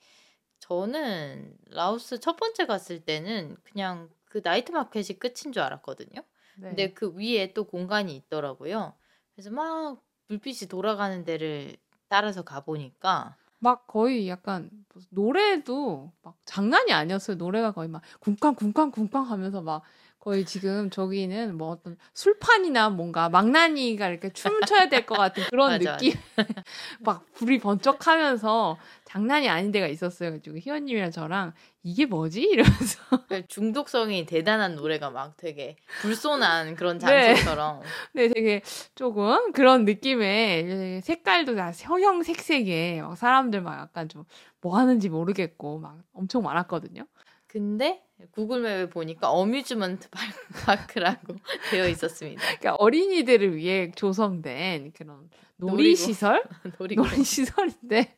저는 0.61 1.57
라오스 1.71 2.21
첫 2.21 2.37
번째 2.37 2.67
갔을 2.67 3.01
때는 3.01 3.57
그냥 3.65 4.09
그 4.27 4.41
night 4.45 4.71
market이 4.71 5.19
끝인 5.19 5.53
줄 5.53 5.63
알았거든요. 5.63 6.23
네. 6.59 6.69
근데 6.69 6.93
그 6.93 7.13
위에 7.13 7.53
또 7.55 7.65
공간이 7.65 8.15
있더라고요. 8.15 8.95
그래서 9.35 9.51
막 9.51 10.01
불빛이 10.29 10.69
돌아가는 10.69 11.25
데를 11.25 11.77
따라서 12.07 12.43
가보니까 12.43 13.37
막 13.59 13.89
거의 13.89 14.29
약간 14.29 14.71
노래도 15.11 16.13
막 16.23 16.37
장난이 16.45 16.93
아니었어요. 16.93 17.37
노래가 17.37 17.73
거의 17.73 17.89
막 17.89 18.01
쿵쾅 18.21 18.55
쿵쾅 18.55 18.93
쿵쾅 18.93 19.29
하면서 19.29 19.61
막 19.61 19.83
거의 20.25 20.47
지금 20.47 20.89
저기는 20.89 21.59
뭐 21.59 21.69
어떤 21.69 21.99
술판이나 22.15 22.89
뭔가 22.89 23.29
망나니가 23.29 24.09
이렇게 24.09 24.31
춤을 24.33 24.63
춰야 24.63 24.89
될 24.89 25.05
것 25.05 25.17
같은 25.19 25.43
그런 25.51 25.73
맞아, 25.73 25.99
느낌. 25.99 26.15
막 27.01 27.27
불이 27.35 27.59
번쩍하면서 27.59 28.79
장난이 29.05 29.51
아닌 29.51 29.71
데가 29.71 29.87
있었어요. 29.87 30.31
그래가지고 30.31 30.57
희원님이랑 30.61 31.11
저랑 31.11 31.53
이게 31.83 32.07
뭐지? 32.07 32.41
이러면서 32.41 32.99
그 33.29 33.47
중독성이 33.49 34.25
대단한 34.25 34.77
노래가 34.77 35.11
막 35.11 35.37
되게 35.37 35.77
불손한 36.01 36.75
그런 36.77 36.99
네. 36.99 37.35
장소처럼 37.35 37.83
네, 38.15 38.29
되게 38.29 38.63
조금 38.95 39.53
그런 39.53 39.85
느낌의 39.85 41.03
색깔도 41.03 41.55
다 41.55 41.71
형형색색에 41.75 43.03
막 43.03 43.19
사람들 43.19 43.61
막 43.61 43.79
약간 43.79 44.09
좀 44.09 44.25
뭐 44.65 44.79
하는지 44.79 45.11
모르겠고 45.11 45.79
막 45.79 45.99
엄청 46.15 46.43
많았거든요. 46.43 47.07
근데 47.47 48.03
구글맵에 48.31 48.91
보니까 48.91 49.31
어뮤즈먼트 49.31 50.09
파크라고 50.65 51.37
되어 51.71 51.89
있었습니다. 51.89 52.41
그러니까 52.43 52.75
어린이들을 52.77 53.57
위해 53.57 53.91
조성된 53.95 54.93
그런 54.93 55.31
놀이시설? 55.57 56.45
놀이시설인데 56.97 58.17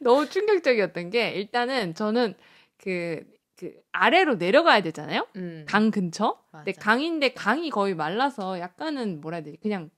너무 0.00 0.28
충격적이었던 0.28 1.10
게 1.10 1.30
일단은 1.32 1.94
저는 1.94 2.34
그, 2.78 3.24
그 3.56 3.74
아래로 3.92 4.36
내려가야 4.36 4.82
되잖아요. 4.82 5.26
음, 5.36 5.64
강 5.68 5.90
근처. 5.90 6.42
근데 6.50 6.72
맞아. 6.72 6.80
강인데 6.80 7.34
강이 7.34 7.70
거의 7.70 7.94
말라서 7.94 8.58
약간은 8.58 9.20
뭐라 9.20 9.36
해야 9.36 9.44
되지? 9.44 9.58
그냥 9.58 9.90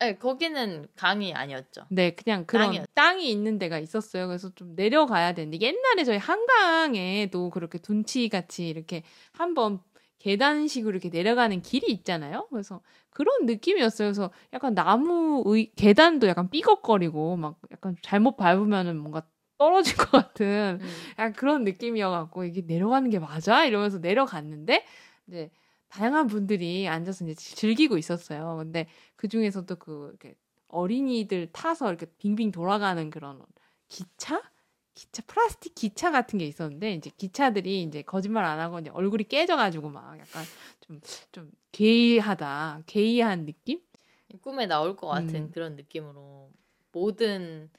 네, 0.00 0.16
거기는 0.16 0.88
강이 0.96 1.34
아니었죠. 1.34 1.82
네, 1.90 2.12
그냥 2.14 2.46
그런 2.46 2.68
땅이었죠. 2.68 2.90
땅이 2.94 3.30
있는 3.30 3.58
데가 3.58 3.78
있었어요. 3.78 4.28
그래서 4.28 4.50
좀 4.54 4.74
내려가야 4.74 5.34
되는데 5.34 5.58
옛날에 5.60 6.04
저희 6.04 6.16
한강에도 6.16 7.50
그렇게 7.50 7.78
둔치 7.78 8.30
같이 8.30 8.66
이렇게 8.68 9.02
한번 9.32 9.80
계단식으로 10.18 10.92
이렇게 10.92 11.10
내려가는 11.10 11.60
길이 11.60 11.92
있잖아요. 11.92 12.46
그래서 12.50 12.80
그런 13.10 13.44
느낌이었어요. 13.44 14.08
그래서 14.08 14.30
약간 14.54 14.74
나무 14.74 15.42
의, 15.46 15.70
계단도 15.76 16.28
약간 16.28 16.48
삐걱거리고 16.48 17.36
막 17.36 17.58
약간 17.70 17.94
잘못 18.02 18.36
밟으면은 18.36 18.96
뭔가 18.96 19.22
떨어질 19.58 19.98
것 19.98 20.10
같은 20.10 20.78
음. 20.80 20.88
약간 21.18 21.32
그런 21.34 21.64
느낌이어갖고 21.64 22.44
이게 22.44 22.62
내려가는 22.62 23.10
게 23.10 23.18
맞아? 23.18 23.66
이러면서 23.66 23.98
내려갔는데 23.98 24.86
이제 25.28 25.50
다양한 25.90 26.28
분들이 26.28 26.88
앉아서 26.88 27.24
이제 27.26 27.34
즐기고 27.34 27.98
있었어요. 27.98 28.56
근데 28.58 28.86
그 29.16 29.28
중에서도 29.28 29.74
그 29.76 30.08
이렇게 30.10 30.36
어린이들 30.68 31.50
타서 31.52 31.88
이렇게 31.88 32.06
빙빙 32.18 32.52
돌아가는 32.52 33.10
그런 33.10 33.44
기차? 33.88 34.42
기차 34.94 35.22
플라스틱 35.26 35.74
기차 35.74 36.10
같은 36.10 36.38
게 36.38 36.46
있었는데 36.46 36.94
이제 36.94 37.10
기차들이 37.16 37.82
이제 37.82 38.02
거짓말 38.02 38.44
안 38.44 38.60
하고 38.60 38.78
이제 38.78 38.90
얼굴이 38.90 39.24
깨져가지고 39.24 39.88
막 39.88 40.18
약간 40.18 40.44
좀좀 40.80 41.50
게이하다 41.72 42.82
게이한 42.86 43.46
느낌? 43.46 43.80
꿈에 44.42 44.66
나올 44.66 44.96
것 44.96 45.08
같은 45.08 45.34
음. 45.34 45.50
그런 45.52 45.76
느낌으로 45.76 46.50
모든 46.92 47.70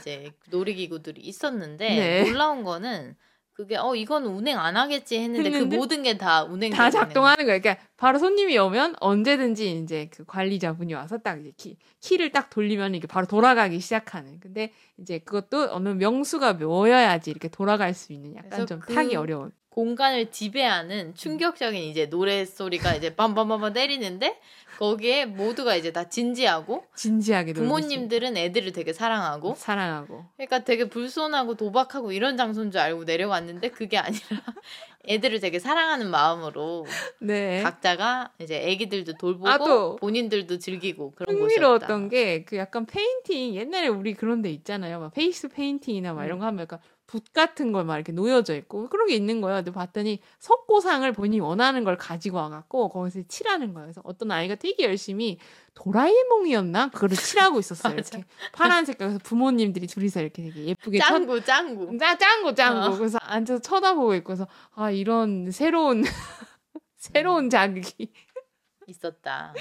이제 0.00 0.32
놀이기구들이 0.50 1.20
있었는데 1.20 1.88
네. 1.88 2.24
놀라운 2.24 2.62
거는 2.62 3.16
그게 3.56 3.76
어 3.76 3.94
이건 3.94 4.26
운행 4.26 4.58
안 4.58 4.76
하겠지 4.76 5.18
했는데, 5.18 5.48
했는데 5.48 5.76
그 5.76 5.76
모든 5.76 6.02
게 6.02 6.18
다 6.18 6.44
운행 6.44 6.70
다 6.70 6.90
작동하는 6.90 7.46
거예요. 7.46 7.60
그러니까 7.62 7.82
바로 7.96 8.18
손님이 8.18 8.58
오면 8.58 8.96
언제든지 9.00 9.78
이제 9.82 10.10
그 10.12 10.24
관리자분이 10.26 10.92
와서 10.92 11.16
딱 11.16 11.40
이제 11.40 11.52
키, 11.56 11.78
키를 12.00 12.32
딱 12.32 12.50
돌리면 12.50 12.94
이게 12.94 13.06
바로 13.06 13.26
돌아가기 13.26 13.80
시작하는. 13.80 14.38
근데 14.40 14.72
이제 14.98 15.18
그것도 15.20 15.68
어느 15.74 15.88
명수가 15.88 16.54
모여야지 16.54 17.30
이렇게 17.30 17.48
돌아갈 17.48 17.94
수 17.94 18.12
있는 18.12 18.36
약간 18.36 18.66
좀 18.66 18.78
그 18.80 18.92
타기 18.94 19.16
어려운. 19.16 19.52
공간을 19.76 20.30
지배하는 20.30 21.14
충격적인 21.14 21.82
이제 21.82 22.08
노래 22.08 22.46
소리가 22.46 22.94
이제 22.94 23.10
빰빰빰빰 23.14 23.74
때리는데 23.74 24.40
거기에 24.78 25.26
모두가 25.26 25.76
이제 25.76 25.92
다 25.92 26.08
진지하고 26.08 26.84
진지하게 26.94 27.52
부모님들은 27.52 28.38
애들을 28.38 28.72
되게. 28.72 28.94
사랑하고 28.94 29.54
사랑하고 29.54 30.24
그러니까 30.36 30.60
되게 30.60 30.88
불손하고 30.88 31.56
도박하고 31.56 32.12
이런 32.12 32.38
장소인 32.38 32.70
줄 32.70 32.80
알고 32.80 33.04
내려갔는데 33.04 33.68
그게 33.70 33.98
아니라 33.98 34.20
애들을 35.08 35.40
되게 35.40 35.58
사랑하는 35.58 36.10
마음으로 36.10 36.86
네. 37.20 37.62
각자가 37.62 38.32
이제 38.40 38.58
애기들도 38.62 39.14
돌보고 39.18 39.48
아, 39.48 39.58
또 39.58 39.96
본인들도 39.96 40.58
즐기고 40.58 41.12
그런 41.16 41.36
흥미로웠던 41.36 42.08
곳이었다. 42.08 42.08
게그 42.08 42.56
약간 42.56 42.86
페인팅 42.86 43.54
옛날에 43.54 43.88
우리 43.88 44.14
그런 44.14 44.40
데 44.40 44.50
있잖아요. 44.50 45.00
막 45.00 45.12
페이스 45.12 45.48
페인팅이나 45.48 46.14
막 46.14 46.24
이런 46.24 46.38
음. 46.38 46.40
거 46.40 46.46
하면 46.46 46.62
약간 46.62 46.78
붓 47.06 47.32
같은 47.32 47.70
걸 47.72 47.84
막 47.84 47.96
이렇게 47.96 48.10
놓여져 48.12 48.56
있고 48.56 48.88
그런 48.88 49.06
게 49.06 49.14
있는 49.14 49.40
거예요. 49.40 49.58
근데 49.58 49.70
봤더니 49.70 50.20
석고상을 50.40 51.10
본인이 51.12 51.40
원하는 51.40 51.84
걸 51.84 51.96
가지고 51.96 52.38
와갖고 52.38 52.88
거기서 52.88 53.22
칠하는 53.28 53.74
거예요. 53.74 53.86
그래서 53.86 54.00
어떤 54.04 54.30
아이가 54.32 54.56
되게 54.56 54.84
열심히 54.84 55.38
도라에몽이었나 55.74 56.88
그거를 56.90 57.16
칠하고 57.16 57.58
있었어요. 57.60 57.94
이렇게 58.20 58.24
파란색 58.52 58.98
그래서 58.98 59.18
부모님들이 59.22 59.86
둘이서 59.86 60.20
이렇게 60.20 60.42
되게 60.42 60.64
예쁘게 60.66 60.98
짱구 60.98 61.42
짱구 61.44 61.96
짜, 61.98 62.16
짱구 62.18 62.54
짱구 62.54 62.94
어. 62.94 62.96
그래서 62.98 63.18
앉아서 63.22 63.60
쳐다보고 63.62 64.14
있고서 64.16 64.46
아 64.74 64.90
이런 64.90 65.50
새로운 65.52 66.02
새로운 66.96 67.50
자극이 67.50 68.12
있었다. 68.88 69.54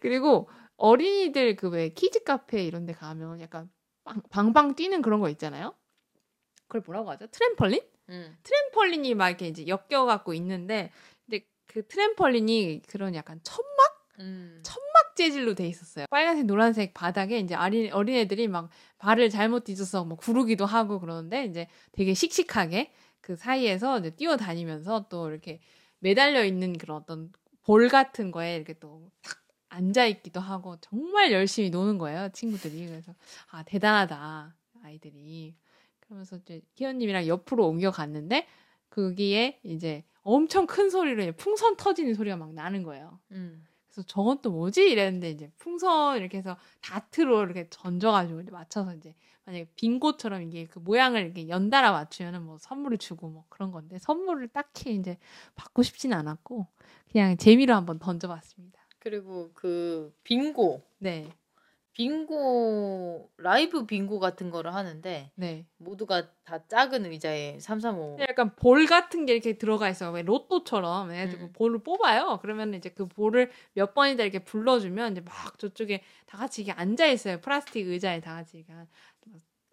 그리고 0.00 0.48
어린이들 0.76 1.56
그 1.56 1.68
왜 1.68 1.90
키즈 1.90 2.24
카페 2.24 2.64
이런 2.64 2.84
데 2.86 2.92
가면 2.92 3.40
약간 3.40 3.70
빵, 4.04 4.22
방방 4.30 4.74
뛰는 4.74 5.02
그런 5.02 5.20
거 5.20 5.28
있잖아요. 5.30 5.74
그걸 6.70 6.82
뭐라고 6.86 7.10
하죠? 7.10 7.26
트램펄린? 7.26 7.82
음. 8.10 8.36
트램펄린이 8.44 9.14
막 9.14 9.28
이렇게 9.28 9.48
이제 9.48 9.66
엮여갖고 9.66 10.32
있는데 10.34 10.90
근데 11.26 11.44
그 11.66 11.86
트램펄린이 11.86 12.82
그런 12.88 13.14
약간 13.16 13.40
천막 13.42 14.08
음. 14.20 14.60
천막 14.62 15.16
재질로 15.16 15.54
돼 15.54 15.66
있었어요. 15.66 16.06
빨간색, 16.08 16.46
노란색 16.46 16.94
바닥에 16.94 17.40
이제 17.40 17.54
어린 17.56 17.92
어린애들이 17.92 18.46
막 18.48 18.70
발을 18.98 19.30
잘못 19.30 19.64
뒤져서 19.64 20.04
뭐 20.04 20.16
구르기도 20.16 20.64
하고 20.64 21.00
그러는데 21.00 21.44
이제 21.44 21.66
되게 21.92 22.14
씩씩하게 22.14 22.92
그 23.20 23.34
사이에서 23.36 23.98
이제 23.98 24.10
뛰어다니면서 24.10 25.08
또 25.08 25.28
이렇게 25.28 25.60
매달려 25.98 26.44
있는 26.44 26.78
그런 26.78 26.98
어떤 26.98 27.32
볼 27.62 27.88
같은 27.88 28.30
거에 28.30 28.56
이렇게 28.56 28.78
또탁 28.78 29.10
앉아 29.68 30.06
있기도 30.06 30.40
하고 30.40 30.76
정말 30.80 31.30
열심히 31.32 31.70
노는 31.70 31.98
거예요 31.98 32.30
친구들이 32.32 32.86
그래서 32.86 33.14
아 33.50 33.62
대단하다 33.62 34.56
아이들이 34.82 35.54
그러면서 36.10 36.36
이제 36.36 36.60
희연님이랑 36.74 37.28
옆으로 37.28 37.68
옮겨 37.68 37.92
갔는데 37.92 38.48
거기에 38.90 39.60
이제 39.62 40.04
엄청 40.22 40.66
큰 40.66 40.90
소리로 40.90 41.32
풍선 41.36 41.76
터지는 41.76 42.14
소리가 42.14 42.36
막 42.36 42.52
나는 42.52 42.82
거예요. 42.82 43.20
음. 43.30 43.64
그래서 43.86 44.04
저건 44.08 44.42
또 44.42 44.50
뭐지 44.50 44.90
이랬는데 44.90 45.30
이제 45.30 45.52
풍선 45.56 46.18
이렇게 46.18 46.38
해서 46.38 46.56
다트로 46.82 47.44
이렇게 47.44 47.68
던져가지고 47.70 48.40
이제 48.40 48.50
맞춰서 48.50 48.94
이제 48.94 49.14
만약에 49.44 49.68
빙고처럼 49.76 50.42
이게 50.42 50.66
그 50.66 50.80
모양을 50.80 51.22
이렇게 51.22 51.48
연달아 51.48 51.92
맞추면은 51.92 52.42
뭐 52.42 52.58
선물을 52.58 52.98
주고 52.98 53.28
뭐 53.28 53.44
그런 53.48 53.70
건데 53.70 53.98
선물을 53.98 54.48
딱히 54.48 54.94
이제 54.96 55.16
받고 55.54 55.84
싶진 55.84 56.12
않았고 56.12 56.66
그냥 57.10 57.36
재미로 57.36 57.74
한번 57.74 58.00
던져봤습니다. 58.00 58.80
그리고 58.98 59.50
그 59.54 60.12
빙고 60.24 60.82
네, 60.98 61.28
빙고 61.94 63.30
라이브 63.36 63.84
빙고 63.84 64.20
같은 64.20 64.50
거를 64.50 64.74
하는데 64.74 65.32
네. 65.34 65.66
모두가 65.76 66.30
다 66.44 66.66
작은 66.66 67.04
의자에 67.06 67.58
335 67.58 68.18
약간 68.28 68.54
볼 68.56 68.86
같은 68.86 69.26
게 69.26 69.34
이렇게 69.34 69.58
들어가 69.58 69.88
있어요. 69.88 70.10
왜 70.12 70.22
로또처럼 70.22 71.10
해가지고 71.10 71.44
음. 71.44 71.52
볼을 71.52 71.82
뽑아요. 71.82 72.38
그러면 72.42 72.74
이제 72.74 72.90
그 72.90 73.08
볼을 73.08 73.50
몇 73.74 73.94
번이다 73.94 74.22
이렇게 74.22 74.38
불러주면 74.38 75.12
이제 75.12 75.20
막 75.20 75.58
저쪽에 75.58 76.02
다 76.26 76.38
같이 76.38 76.62
이게 76.62 76.72
앉아 76.72 77.06
있어요. 77.06 77.40
플라스틱 77.40 77.88
의자에 77.88 78.20
다 78.20 78.34
같이 78.34 78.58
이렇게 78.58 78.72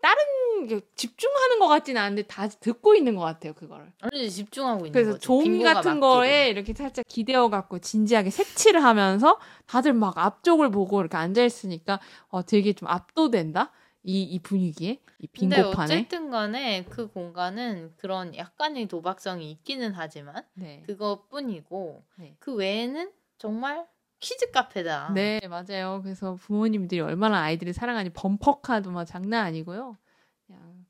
다른 0.02 0.68
게 0.68 0.82
집중하는 0.96 1.60
것 1.60 1.68
같지는 1.68 2.02
않은데 2.02 2.24
다 2.24 2.48
듣고 2.48 2.96
있는 2.96 3.16
것 3.16 3.22
같아요. 3.22 3.54
그거를. 3.54 3.92
완전히 4.02 4.30
집중하고 4.30 4.80
있는 4.88 4.92
그래서 4.92 5.12
거죠. 5.14 5.22
종이 5.22 5.64
같은. 5.64 6.00
거에 6.00 6.50
이렇게 6.50 6.74
살짝 6.74 7.06
기대어 7.08 7.50
갖고 7.50 7.80
진지하게 7.80 8.30
색칠을 8.30 8.84
하면서 8.84 9.40
다들 9.66 9.94
막 9.94 10.18
앞쪽을 10.18 10.70
보고 10.72 11.00
이렇게 11.02 11.18
앉아 11.18 11.44
있으니까 11.44 12.00
어 12.30 12.44
되게 12.44 12.74
좀 12.74 12.88
압도된다. 12.88 13.72
이, 14.04 14.22
이 14.24 14.40
분위기에 14.40 15.02
이 15.20 15.28
근데 15.38 15.58
빙고판에. 15.58 15.94
어쨌든 15.96 16.30
간에 16.32 16.86
그 16.90 17.08
공간은 17.08 17.94
그런 17.98 18.34
약간의 18.38 18.88
도박성이 18.88 19.52
있기는 19.52 19.92
하지만 19.96 20.46
네. 20.54 20.84
그것뿐이고 20.88 22.04
네. 22.16 22.36
그 22.40 22.54
외에는 22.54 23.12
정말 23.38 23.86
키즈 24.20 24.52
카페다. 24.52 25.12
네, 25.14 25.40
맞아요. 25.48 26.02
그래서 26.04 26.36
부모님들이 26.36 27.02
얼마나 27.02 27.42
아이들을 27.44 27.74
사랑하니 27.74 28.12
범퍼카도 28.12 28.92
막 28.92 29.06
장난 29.06 29.46
아니고요. 29.46 29.98
그냥 30.46 30.86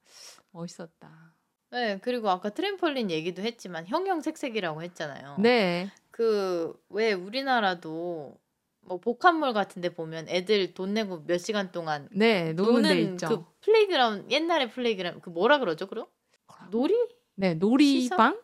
멋있었다. 0.52 1.34
네, 1.72 2.00
그리고 2.02 2.30
아까 2.30 2.50
트램펄린 2.50 3.12
얘기도 3.12 3.42
했지만 3.42 3.86
형형색색이라고 3.88 4.82
했잖아요. 4.84 5.36
네, 5.40 5.90
그 6.12 6.74
왜 6.90 7.12
우리나라도 7.13 8.38
뭐 8.82 9.00
복합몰 9.00 9.54
같은데 9.54 9.94
보면 9.94 10.30
애들 10.30 10.74
돈 10.74 10.94
내고 10.94 11.24
몇 11.26 11.38
시간 11.40 11.74
동안 11.74 12.08
네, 12.12 12.54
노는 12.54 12.84
데 12.84 12.90
노는 12.90 13.13
있죠. 13.13 13.28
그 13.28 13.46
playground 13.62 14.34
옛날에 14.34 14.70
playground 14.70 15.20
그 15.22 15.30
뭐라 15.30 15.60
그러죠, 15.60 15.88
그럼? 15.88 16.08
놀이? 16.72 16.96
네, 17.36 17.54
놀이방? 17.54 18.40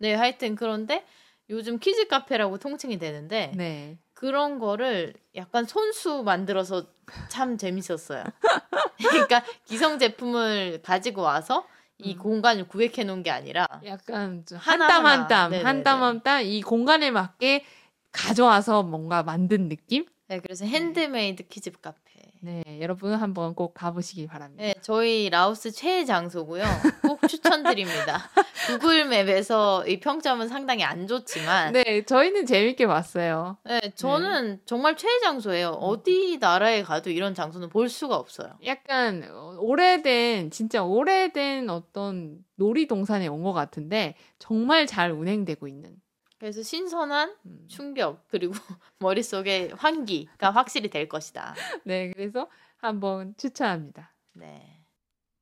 네, 0.00 0.14
하여튼 0.14 0.56
그런데 0.56 1.04
요즘 1.48 1.78
키즈 1.78 2.08
카페라고 2.08 2.58
통칭이 2.58 2.98
되는데 2.98 3.52
네. 3.54 3.98
그런 4.24 4.58
거를 4.58 5.12
약간 5.36 5.66
손수 5.66 6.22
만들어서 6.22 6.86
참 7.28 7.58
재밌었어요. 7.58 8.24
그러니까 8.96 9.44
기성 9.66 9.98
제품을 9.98 10.80
가지고 10.82 11.20
와서 11.20 11.66
이 11.98 12.14
음. 12.14 12.18
공간을 12.18 12.66
구획해 12.66 13.04
놓은 13.04 13.22
게 13.22 13.30
아니라 13.30 13.66
약간 13.84 14.42
한 14.56 14.78
땀 14.80 15.04
한. 15.04 15.28
땀. 15.28 15.52
한 15.52 15.82
땀 15.84 16.00
한 16.02 16.22
땀 16.22 16.42
이 16.42 16.62
공간에 16.62 17.10
맞게 17.10 17.66
가져와서 18.12 18.82
뭔가 18.82 19.22
만든 19.22 19.68
느낌? 19.68 20.06
네, 20.28 20.40
그래서 20.40 20.64
핸드메이드 20.64 21.48
키즈 21.48 21.70
카페. 21.72 21.98
네, 22.44 22.62
여러분 22.82 23.14
한번 23.14 23.54
꼭 23.54 23.72
가보시길 23.72 24.26
바랍니다. 24.26 24.62
네, 24.62 24.74
저희 24.82 25.30
라오스 25.30 25.72
최애 25.72 26.04
장소고요. 26.04 26.62
꼭 27.00 27.26
추천드립니다. 27.26 28.20
구글 28.68 29.06
맵에서 29.06 29.86
이 29.86 29.98
평점은 29.98 30.48
상당히 30.48 30.84
안 30.84 31.06
좋지만 31.06 31.72
네, 31.72 32.04
저희는 32.04 32.44
재밌게 32.44 32.86
봤어요. 32.86 33.56
네, 33.64 33.80
저는 33.94 34.60
정말 34.66 34.94
최애 34.94 35.20
장소예요. 35.20 35.70
어디 35.70 36.36
나라에 36.38 36.82
가도 36.82 37.08
이런 37.08 37.32
장소는 37.34 37.70
볼 37.70 37.88
수가 37.88 38.16
없어요. 38.16 38.50
약간 38.66 39.26
어, 39.32 39.56
오래된 39.58 40.50
진짜 40.50 40.82
오래된 40.84 41.70
어떤 41.70 42.44
놀이동산에 42.56 43.26
온 43.26 43.42
것 43.44 43.52
같은데 43.54 44.16
정말 44.38 44.86
잘 44.86 45.12
운행되고 45.12 45.66
있는. 45.66 45.96
그래서 46.44 46.62
신선한 46.62 47.36
음. 47.46 47.64
충격 47.68 48.28
그리고 48.28 48.52
머릿속에 48.98 49.70
환기가 49.78 50.50
확실히 50.50 50.90
될 50.90 51.08
것이다. 51.08 51.54
네, 51.84 52.10
그래서 52.10 52.50
한번 52.76 53.34
추천합니다. 53.38 54.14
네. 54.34 54.84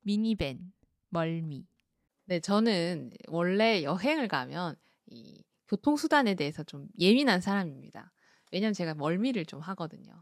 미니밴 0.02 0.72
멀미. 1.08 1.66
네, 2.26 2.38
저는 2.38 3.10
원래 3.26 3.82
여행을 3.82 4.28
가면 4.28 4.76
이 5.06 5.42
교통수단에 5.66 6.36
대해서 6.36 6.62
좀 6.62 6.86
예민한 7.00 7.40
사람입니다. 7.40 8.12
왜냐면 8.52 8.72
제가 8.72 8.94
멀미를 8.94 9.44
좀 9.44 9.58
하거든요. 9.58 10.12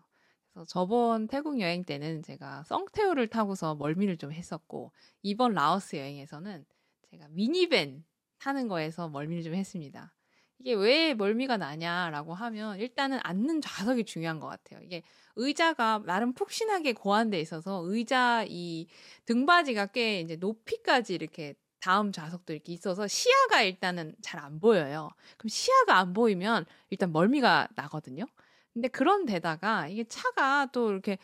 그래서 0.54 0.64
저번 0.66 1.26
태국 1.26 1.60
여행 1.60 1.84
때는 1.84 2.22
제가 2.22 2.64
썽태우를 2.64 3.28
타고서 3.28 3.74
멀미를 3.74 4.16
좀 4.16 4.32
했었고 4.32 4.92
이번 5.20 5.52
라오스 5.52 5.96
여행에서는 5.96 6.64
제가 7.10 7.28
미니밴 7.28 8.02
타는 8.38 8.68
거에서 8.68 9.10
멀미를 9.10 9.42
좀 9.42 9.54
했습니다. 9.54 10.14
이게 10.60 10.74
왜 10.74 11.14
멀미가 11.14 11.56
나냐라고 11.56 12.34
하면 12.34 12.78
일단은 12.78 13.18
앉는 13.22 13.60
좌석이 13.62 14.04
중요한 14.04 14.40
것 14.40 14.46
같아요. 14.48 14.80
이게 14.82 15.02
의자가 15.36 16.02
나름 16.06 16.34
푹신하게 16.34 16.92
고안돼 16.92 17.40
있어서 17.40 17.82
의자 17.86 18.44
이 18.48 18.86
등받이가 19.26 19.86
꽤 19.86 20.20
이제 20.20 20.36
높이까지 20.36 21.14
이렇게 21.14 21.54
다음 21.80 22.12
좌석도 22.12 22.52
이렇게 22.52 22.72
있어서 22.74 23.06
시야가 23.08 23.62
일단은 23.62 24.14
잘 24.22 24.38
안 24.40 24.60
보여요. 24.60 25.10
그럼 25.38 25.48
시야가 25.48 25.96
안 25.98 26.12
보이면 26.12 26.66
일단 26.90 27.10
멀미가 27.12 27.68
나거든요. 27.74 28.26
근데 28.74 28.88
그런 28.88 29.24
데다가 29.26 29.88
이게 29.88 30.04
차가 30.04 30.66
또 30.72 30.90
이렇게 30.92 31.18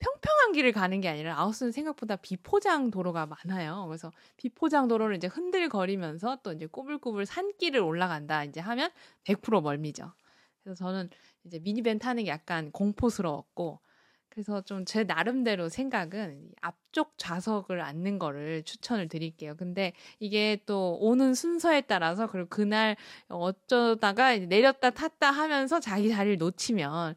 평평한 0.00 0.52
길을 0.52 0.72
가는 0.72 1.00
게 1.00 1.08
아니라 1.08 1.38
아웃스는 1.38 1.72
생각보다 1.72 2.16
비포장 2.16 2.90
도로가 2.90 3.26
많아요. 3.26 3.86
그래서 3.86 4.10
비포장 4.36 4.88
도로를 4.88 5.16
이제 5.16 5.26
흔들거리면서 5.26 6.38
또 6.42 6.52
이제 6.52 6.66
꼬불꼬불 6.66 7.26
산길을 7.26 7.80
올라간다 7.80 8.44
이제 8.44 8.60
하면 8.60 8.90
100% 9.24 9.60
멀미죠. 9.62 10.12
그래서 10.62 10.84
저는 10.84 11.10
이제 11.44 11.58
미니밴 11.58 11.98
타는 11.98 12.24
게 12.24 12.30
약간 12.30 12.72
공포스러웠고 12.72 13.80
그래서 14.30 14.62
좀 14.62 14.84
제 14.86 15.04
나름대로 15.04 15.68
생각은 15.68 16.40
이 16.42 16.52
앞쪽 16.62 17.14
좌석을 17.18 17.80
앉는 17.80 18.18
거를 18.18 18.62
추천을 18.64 19.08
드릴게요. 19.08 19.54
근데 19.56 19.92
이게 20.20 20.58
또 20.66 20.96
오는 21.00 21.34
순서에 21.34 21.82
따라서 21.82 22.26
그리고 22.28 22.48
그날 22.48 22.96
어쩌다가 23.28 24.36
내렸다 24.38 24.90
탔다 24.90 25.30
하면서 25.30 25.80
자기 25.80 26.10
자리를 26.10 26.38
놓치면 26.38 27.14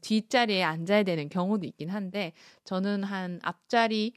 뒷자리에 0.00 0.62
앉아야 0.64 1.02
되는 1.04 1.28
경우도 1.28 1.66
있긴 1.66 1.90
한데 1.90 2.32
저는 2.64 3.04
한 3.04 3.38
앞자리 3.42 4.14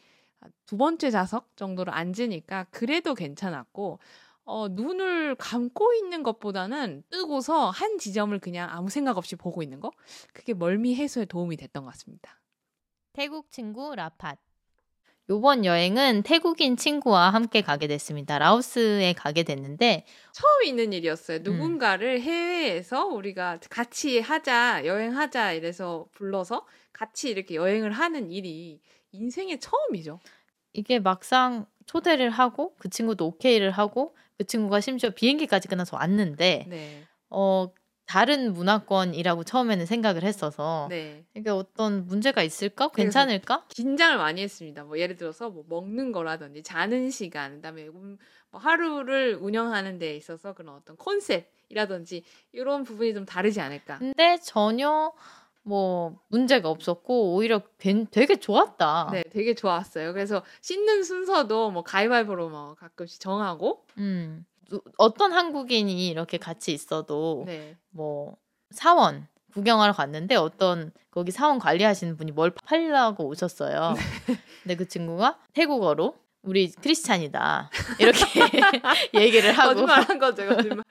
두 0.66 0.78
번째 0.78 1.12
좌석 1.12 1.56
정도로 1.58 1.92
앉으니까 1.92 2.66
그래도 2.72 3.14
괜찮았고 3.14 4.00
어, 4.48 4.70
눈을 4.70 5.36
감고 5.36 5.94
있는 5.94 6.24
것보다는 6.24 7.04
뜨고서 7.10 7.70
한 7.70 7.98
지점을 7.98 8.38
그냥 8.40 8.70
아무 8.72 8.90
생각 8.90 9.18
없이 9.18 9.36
보고 9.36 9.62
있는 9.62 9.82
거 9.82 9.92
그게 10.34 10.54
멀미 10.54 10.96
해소에 10.96 11.26
도움이 11.26 11.58
됐던 11.58 11.84
것 11.84 11.92
같습니다. 11.92 12.40
태국 13.12 13.52
친구 13.52 13.94
라팟. 13.94 14.38
요번 15.30 15.66
여행은 15.66 16.24
태국인 16.24 16.78
친구와 16.78 17.32
함께 17.32 17.62
가게 17.62 17.88
됐습니다. 17.88 18.40
라오스에 18.40 19.12
가게 19.12 19.44
됐는데 19.44 20.06
처음 20.32 20.64
있는 20.64 20.94
일이었어요. 20.94 21.40
누군가를 21.40 22.22
해외에서 22.22 23.06
우리가 23.08 23.60
같이 23.70 24.22
하자, 24.22 24.86
여행하자 24.86 25.52
이래서 25.54 26.08
불러서 26.14 26.66
같이 26.94 27.30
이렇게 27.30 27.56
여행을 27.56 27.92
하는 27.92 28.32
일이 28.32 28.80
인생의 29.12 29.60
처음이죠. 29.60 30.22
이게 30.72 31.00
막상 31.00 31.66
초대를 31.86 32.30
하고 32.30 32.76
그 32.78 32.90
친구도 32.90 33.26
오케이를 33.26 33.72
하고 33.72 34.16
그 34.38 34.46
친구가 34.46 34.82
심지어 34.82 35.10
비행기까지 35.10 35.68
끝나서 35.68 35.98
왔는데 35.98 36.66
네. 36.70 37.04
어 37.30 37.72
다른 38.06 38.54
문화권이라고 38.54 39.44
처음에는 39.44 39.86
생각을 39.86 40.24
했어서 40.24 40.88
네. 40.90 41.26
이게 41.36 41.50
어떤 41.50 42.06
문제가 42.06 42.42
있을까? 42.42 42.88
괜찮을까? 42.90 43.66
긴장을 43.68 44.18
많이 44.18 44.42
했습니다. 44.42 44.86
뭐 44.86 44.98
예를 44.98 45.18
들어서 45.18 45.50
뭐 45.50 45.66
먹는 45.68 46.14
거라든지 46.14 46.64
자는 46.64 47.10
시간, 47.12 47.56
그다음에 47.56 47.88
음, 47.88 48.18
뭐 48.50 48.62
하루를 48.62 49.36
운영하는 49.42 50.00
데 50.00 50.16
있어서 50.16 50.54
그런 50.54 50.76
어떤 50.76 50.96
컨셉이라든지 50.96 52.24
이런 52.54 52.86
부분이 52.86 53.14
좀 53.14 53.26
다르지 53.26 53.60
않을까. 53.60 53.98
근데 53.98 54.38
전혀 54.42 55.12
뭐 55.68 56.16
문제가 56.30 56.70
없었고 56.70 57.34
오히려 57.36 57.62
괜- 57.78 58.08
되게 58.10 58.38
좋았다. 58.38 59.10
네, 59.12 59.24
되게 59.32 59.54
좋았어요. 59.54 60.14
그래서 60.14 60.42
씻는 60.62 61.04
순서도 61.04 61.72
뭐 61.72 61.84
가위바위보로 61.84 62.50
뭐 62.50 62.76
가끔씩 62.76 63.20
정하고, 63.20 63.84
음. 63.98 64.46
누- 64.70 64.82
어떤 64.98 65.34
한국인이 65.34 66.08
이렇게 66.08 66.38
같이 66.38 66.72
있어도 66.74 67.44
네, 67.46 67.76
뭐 67.90 68.38
사원 68.72 69.28
구경하러 69.54 69.92
갔는데 69.94 70.36
어떤 70.36 70.92
거기 71.12 71.32
사원 71.32 71.60
관리하시는 71.60 72.16
분이 72.16 72.32
뭘 72.32 72.52
팔려고 72.52 73.26
오셨어요. 73.28 73.94
근데 74.64 74.76
그 74.76 74.88
친구가 74.88 75.38
태국어로 75.54 76.16
우리 76.48 76.72
크리스찬이다 76.72 77.70
이렇게 78.00 78.20
얘기를 79.14 79.52
하고 79.52 79.74
거짓말한 79.74 80.20
거죠, 80.20 80.46
거짓말. 80.48 80.84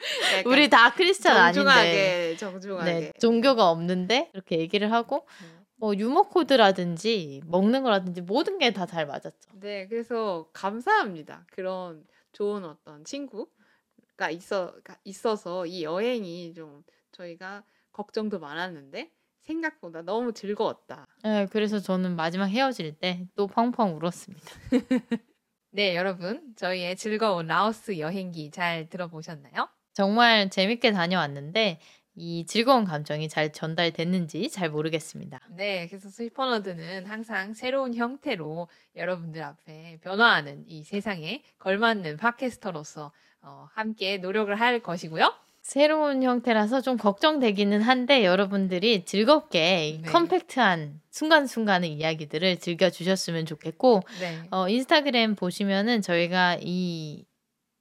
우리 0.44 0.68
다 0.68 0.92
크리스찬 0.92 1.36
아닌데 1.36 1.54
정중하게, 1.54 2.36
정중하게. 2.38 2.92
네, 2.92 3.12
종교가 3.18 3.70
없는데 3.70 4.30
이렇게 4.34 4.58
얘기를 4.58 4.92
하고 4.92 5.26
네. 5.42 5.48
뭐 5.78 5.94
유머 5.96 6.22
코드라든지 6.22 7.42
먹는 7.46 7.82
거라든지 7.82 8.20
모든 8.20 8.58
게 8.58 8.70
다 8.72 8.86
잘 8.86 9.06
맞았죠. 9.06 9.50
네, 9.60 9.86
그래서 9.88 10.48
감사합니다. 10.52 11.46
그런 11.52 12.04
좋은 12.32 12.64
어떤 12.64 13.04
친구가 13.04 14.30
있어 14.30 14.74
가- 14.84 14.98
있어서 15.04 15.66
이 15.66 15.82
여행이 15.84 16.52
좀 16.54 16.82
저희가 17.12 17.62
걱정도 17.92 18.38
많았는데 18.38 19.10
생각보다 19.42 20.02
너무 20.02 20.32
즐거웠다. 20.32 21.06
네, 21.22 21.46
그래서 21.52 21.78
저는 21.78 22.16
마지막 22.16 22.46
헤어질 22.46 22.94
때 22.98 23.26
또 23.36 23.46
펑펑 23.46 23.96
울었습니다. 23.96 24.50
네, 25.76 25.94
여러분, 25.94 26.54
저희의 26.56 26.96
즐거운 26.96 27.48
라오스 27.48 27.98
여행기 27.98 28.50
잘 28.50 28.88
들어보셨나요? 28.88 29.68
정말 29.92 30.48
재밌게 30.48 30.92
다녀왔는데 30.92 31.80
이 32.14 32.46
즐거운 32.46 32.86
감정이 32.86 33.28
잘 33.28 33.52
전달됐는지 33.52 34.48
잘 34.48 34.70
모르겠습니다. 34.70 35.38
네, 35.50 35.86
그래서 35.86 36.08
스위퍼너드는 36.08 37.04
항상 37.04 37.52
새로운 37.52 37.92
형태로 37.92 38.68
여러분들 38.94 39.42
앞에 39.42 39.98
변화하는 40.00 40.64
이 40.66 40.82
세상에 40.82 41.42
걸맞는 41.58 42.16
팟캐스터로서 42.16 43.12
어, 43.42 43.68
함께 43.74 44.16
노력을 44.16 44.58
할 44.58 44.80
것이고요. 44.80 45.30
새로운 45.66 46.22
형태라서 46.22 46.80
좀 46.80 46.96
걱정되기는 46.96 47.82
한데 47.82 48.24
여러분들이 48.24 49.04
즐겁게 49.04 49.98
네. 50.00 50.10
컴팩트한 50.10 51.00
순간순간의 51.10 51.92
이야기들을 51.92 52.58
즐겨주셨으면 52.58 53.46
좋겠고 53.46 54.02
네, 54.20 54.48
어, 54.50 54.68
인스타그램 54.68 55.34
보시면은 55.34 56.02
저희가 56.02 56.58
이 56.60 57.26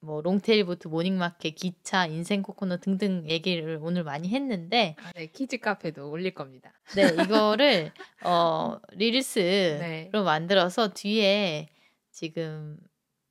뭐 0.06 0.22
long-tail 0.22 0.66
boat 0.66 0.86
morning 0.88 1.25
market 1.25 1.56
기차 1.56 2.06
인생 2.06 2.42
코코넛 2.42 2.80
등등 2.80 3.28
얘기를 3.28 3.78
오늘 3.82 4.04
많이 4.04 4.28
했는데 4.28 4.94
아, 5.02 5.12
네, 5.12 5.26
키즈 5.26 5.58
카페도 5.58 6.08
올릴 6.08 6.32
겁니다. 6.32 6.72
네 6.94 7.02
이거를 7.34 7.92
어 8.24 8.78
릴스로 8.92 9.78
네. 9.80 10.10
만들어서 10.12 10.92
뒤에 10.92 11.68
지금 12.12 12.78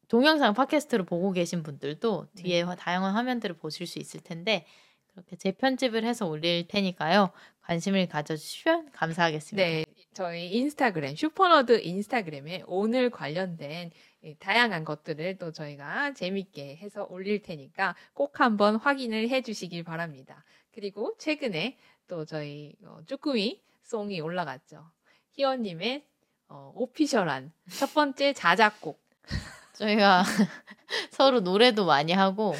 동영상 0.07 0.53
팟캐스트로 0.53 1.05
보고 1.05 1.31
계신 1.31 1.63
분들도 1.63 2.27
뒤에 2.35 2.57
네. 2.57 2.61
화- 2.63 2.75
다양한 2.75 3.13
화면들을 3.15 3.57
보실 3.57 3.87
수 3.87 3.99
있을 3.99 4.19
텐데 4.21 4.65
그렇게 5.07 5.35
재편집을 5.35 6.03
해서 6.03 6.27
올릴 6.27 6.67
테니까요 6.67 7.31
관심을 7.61 8.07
가져주시면 8.07 8.91
감사하겠습니다. 8.91 9.67
네, 9.67 9.85
저희 10.13 10.49
인스타그램 10.51 11.15
슈퍼너드 11.15 11.81
인스타그램에 11.81 12.63
오늘 12.67 13.09
관련된 13.09 13.91
이 14.23 14.35
다양한 14.39 14.83
것들을 14.85 15.37
또 15.37 15.51
저희가 15.51 16.13
재밌게 16.13 16.77
해서 16.77 17.07
올릴 17.09 17.41
테니까 17.41 17.95
꼭 18.13 18.39
한번 18.39 18.75
확인을 18.75 19.29
해 19.29 19.41
주시길 19.41 19.83
바랍니다. 19.83 20.43
그리고 20.73 21.15
최근에 21.17 21.77
또 22.07 22.25
저희 22.25 22.75
어, 22.83 22.99
쭈꾸미 23.07 23.61
송이 23.83 24.19
올라갔죠. 24.21 24.85
희원님의 25.31 26.05
어, 26.49 26.71
오피셜한 26.75 27.51
첫 27.71 27.93
번째 27.93 28.33
자작곡. 28.33 29.03
저희가 29.75 30.23
서로 31.11 31.39
노래도 31.41 31.85
많이 31.85 32.11
하고 32.13 32.53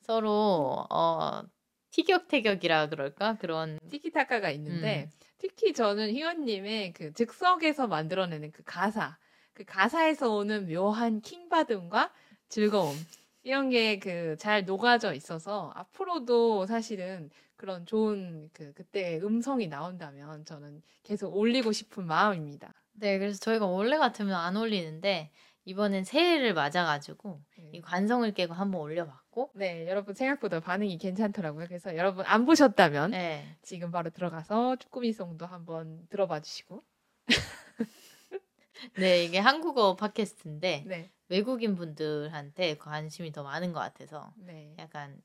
서로 0.00 0.86
어 0.90 1.42
티격태격이라 1.90 2.88
그럴까 2.88 3.36
그런 3.38 3.78
티키타카가 3.90 4.50
있는데 4.50 5.10
특히 5.38 5.72
저는 5.72 6.10
희원님의 6.10 6.92
그 6.92 7.12
즉석에서 7.14 7.86
만들어내는 7.86 8.52
그 8.52 8.62
가사, 8.64 9.16
그 9.54 9.64
가사에서 9.64 10.30
오는 10.34 10.66
묘한 10.68 11.20
킹받음과 11.20 12.12
즐거움 12.48 12.94
이런 13.42 13.70
게 13.70 13.98
그 13.98 14.36
잘 14.38 14.64
녹아져 14.64 15.14
있어서 15.14 15.72
앞으로도 15.74 16.66
사실은 16.66 17.30
그런 17.56 17.86
좋은 17.86 18.50
그 18.52 18.72
그때 18.74 19.18
음성이 19.22 19.66
나온다면 19.68 20.44
저는 20.44 20.82
계속 21.02 21.34
올리고 21.36 21.72
싶은 21.72 22.06
마음입니다. 22.06 22.72
네 22.92 23.18
그래서 23.18 23.38
저희가 23.38 23.66
원래 23.66 23.96
같으면 23.98 24.34
안 24.34 24.56
올리는데 24.56 25.30
이번엔 25.66 26.04
새해를 26.04 26.54
맞아가지고 26.54 27.40
이 27.72 27.80
관성을 27.80 28.32
깨고 28.32 28.54
한번 28.54 28.80
올려봤고 28.80 29.50
네, 29.54 29.88
여러분 29.88 30.14
생각보다 30.14 30.60
반응이 30.60 30.96
괜찮더라고요. 30.98 31.66
그래서 31.66 31.96
여러분 31.96 32.24
안 32.24 32.46
보셨다면 32.46 33.10
네 33.10 33.56
지금 33.62 33.90
바로 33.90 34.10
들어가서 34.10 34.76
쭈꾸미송도 34.76 35.44
한번 35.44 36.06
들어봐 36.08 36.40
주시고. 36.40 36.84
네, 38.96 39.24
이게 39.24 39.38
한국어 39.38 39.96
팟캐스트인데 39.96 40.84
네, 40.86 41.10
외국인 41.28 41.74
분들한테 41.74 42.76
관심이 42.76 43.32
더 43.32 43.42
많은 43.42 43.72
것 43.72 43.80
같아서 43.80 44.32
네. 44.36 44.76
약간 44.78 45.20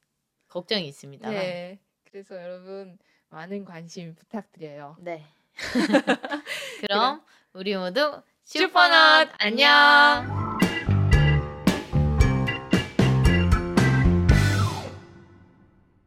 걱정이 0.47 0.87
있습니다만 0.87 1.35
네. 1.35 1.79
그래서 2.05 2.41
여러분 2.41 2.97
많은 3.29 3.63
관심 3.63 4.15
부탁드려요. 4.15 4.97
네. 4.99 5.23
그럼 6.81 7.21
우리 7.53 7.75
모두 7.75 8.23
슈퍼넛 8.53 9.29
안녕. 9.39 10.27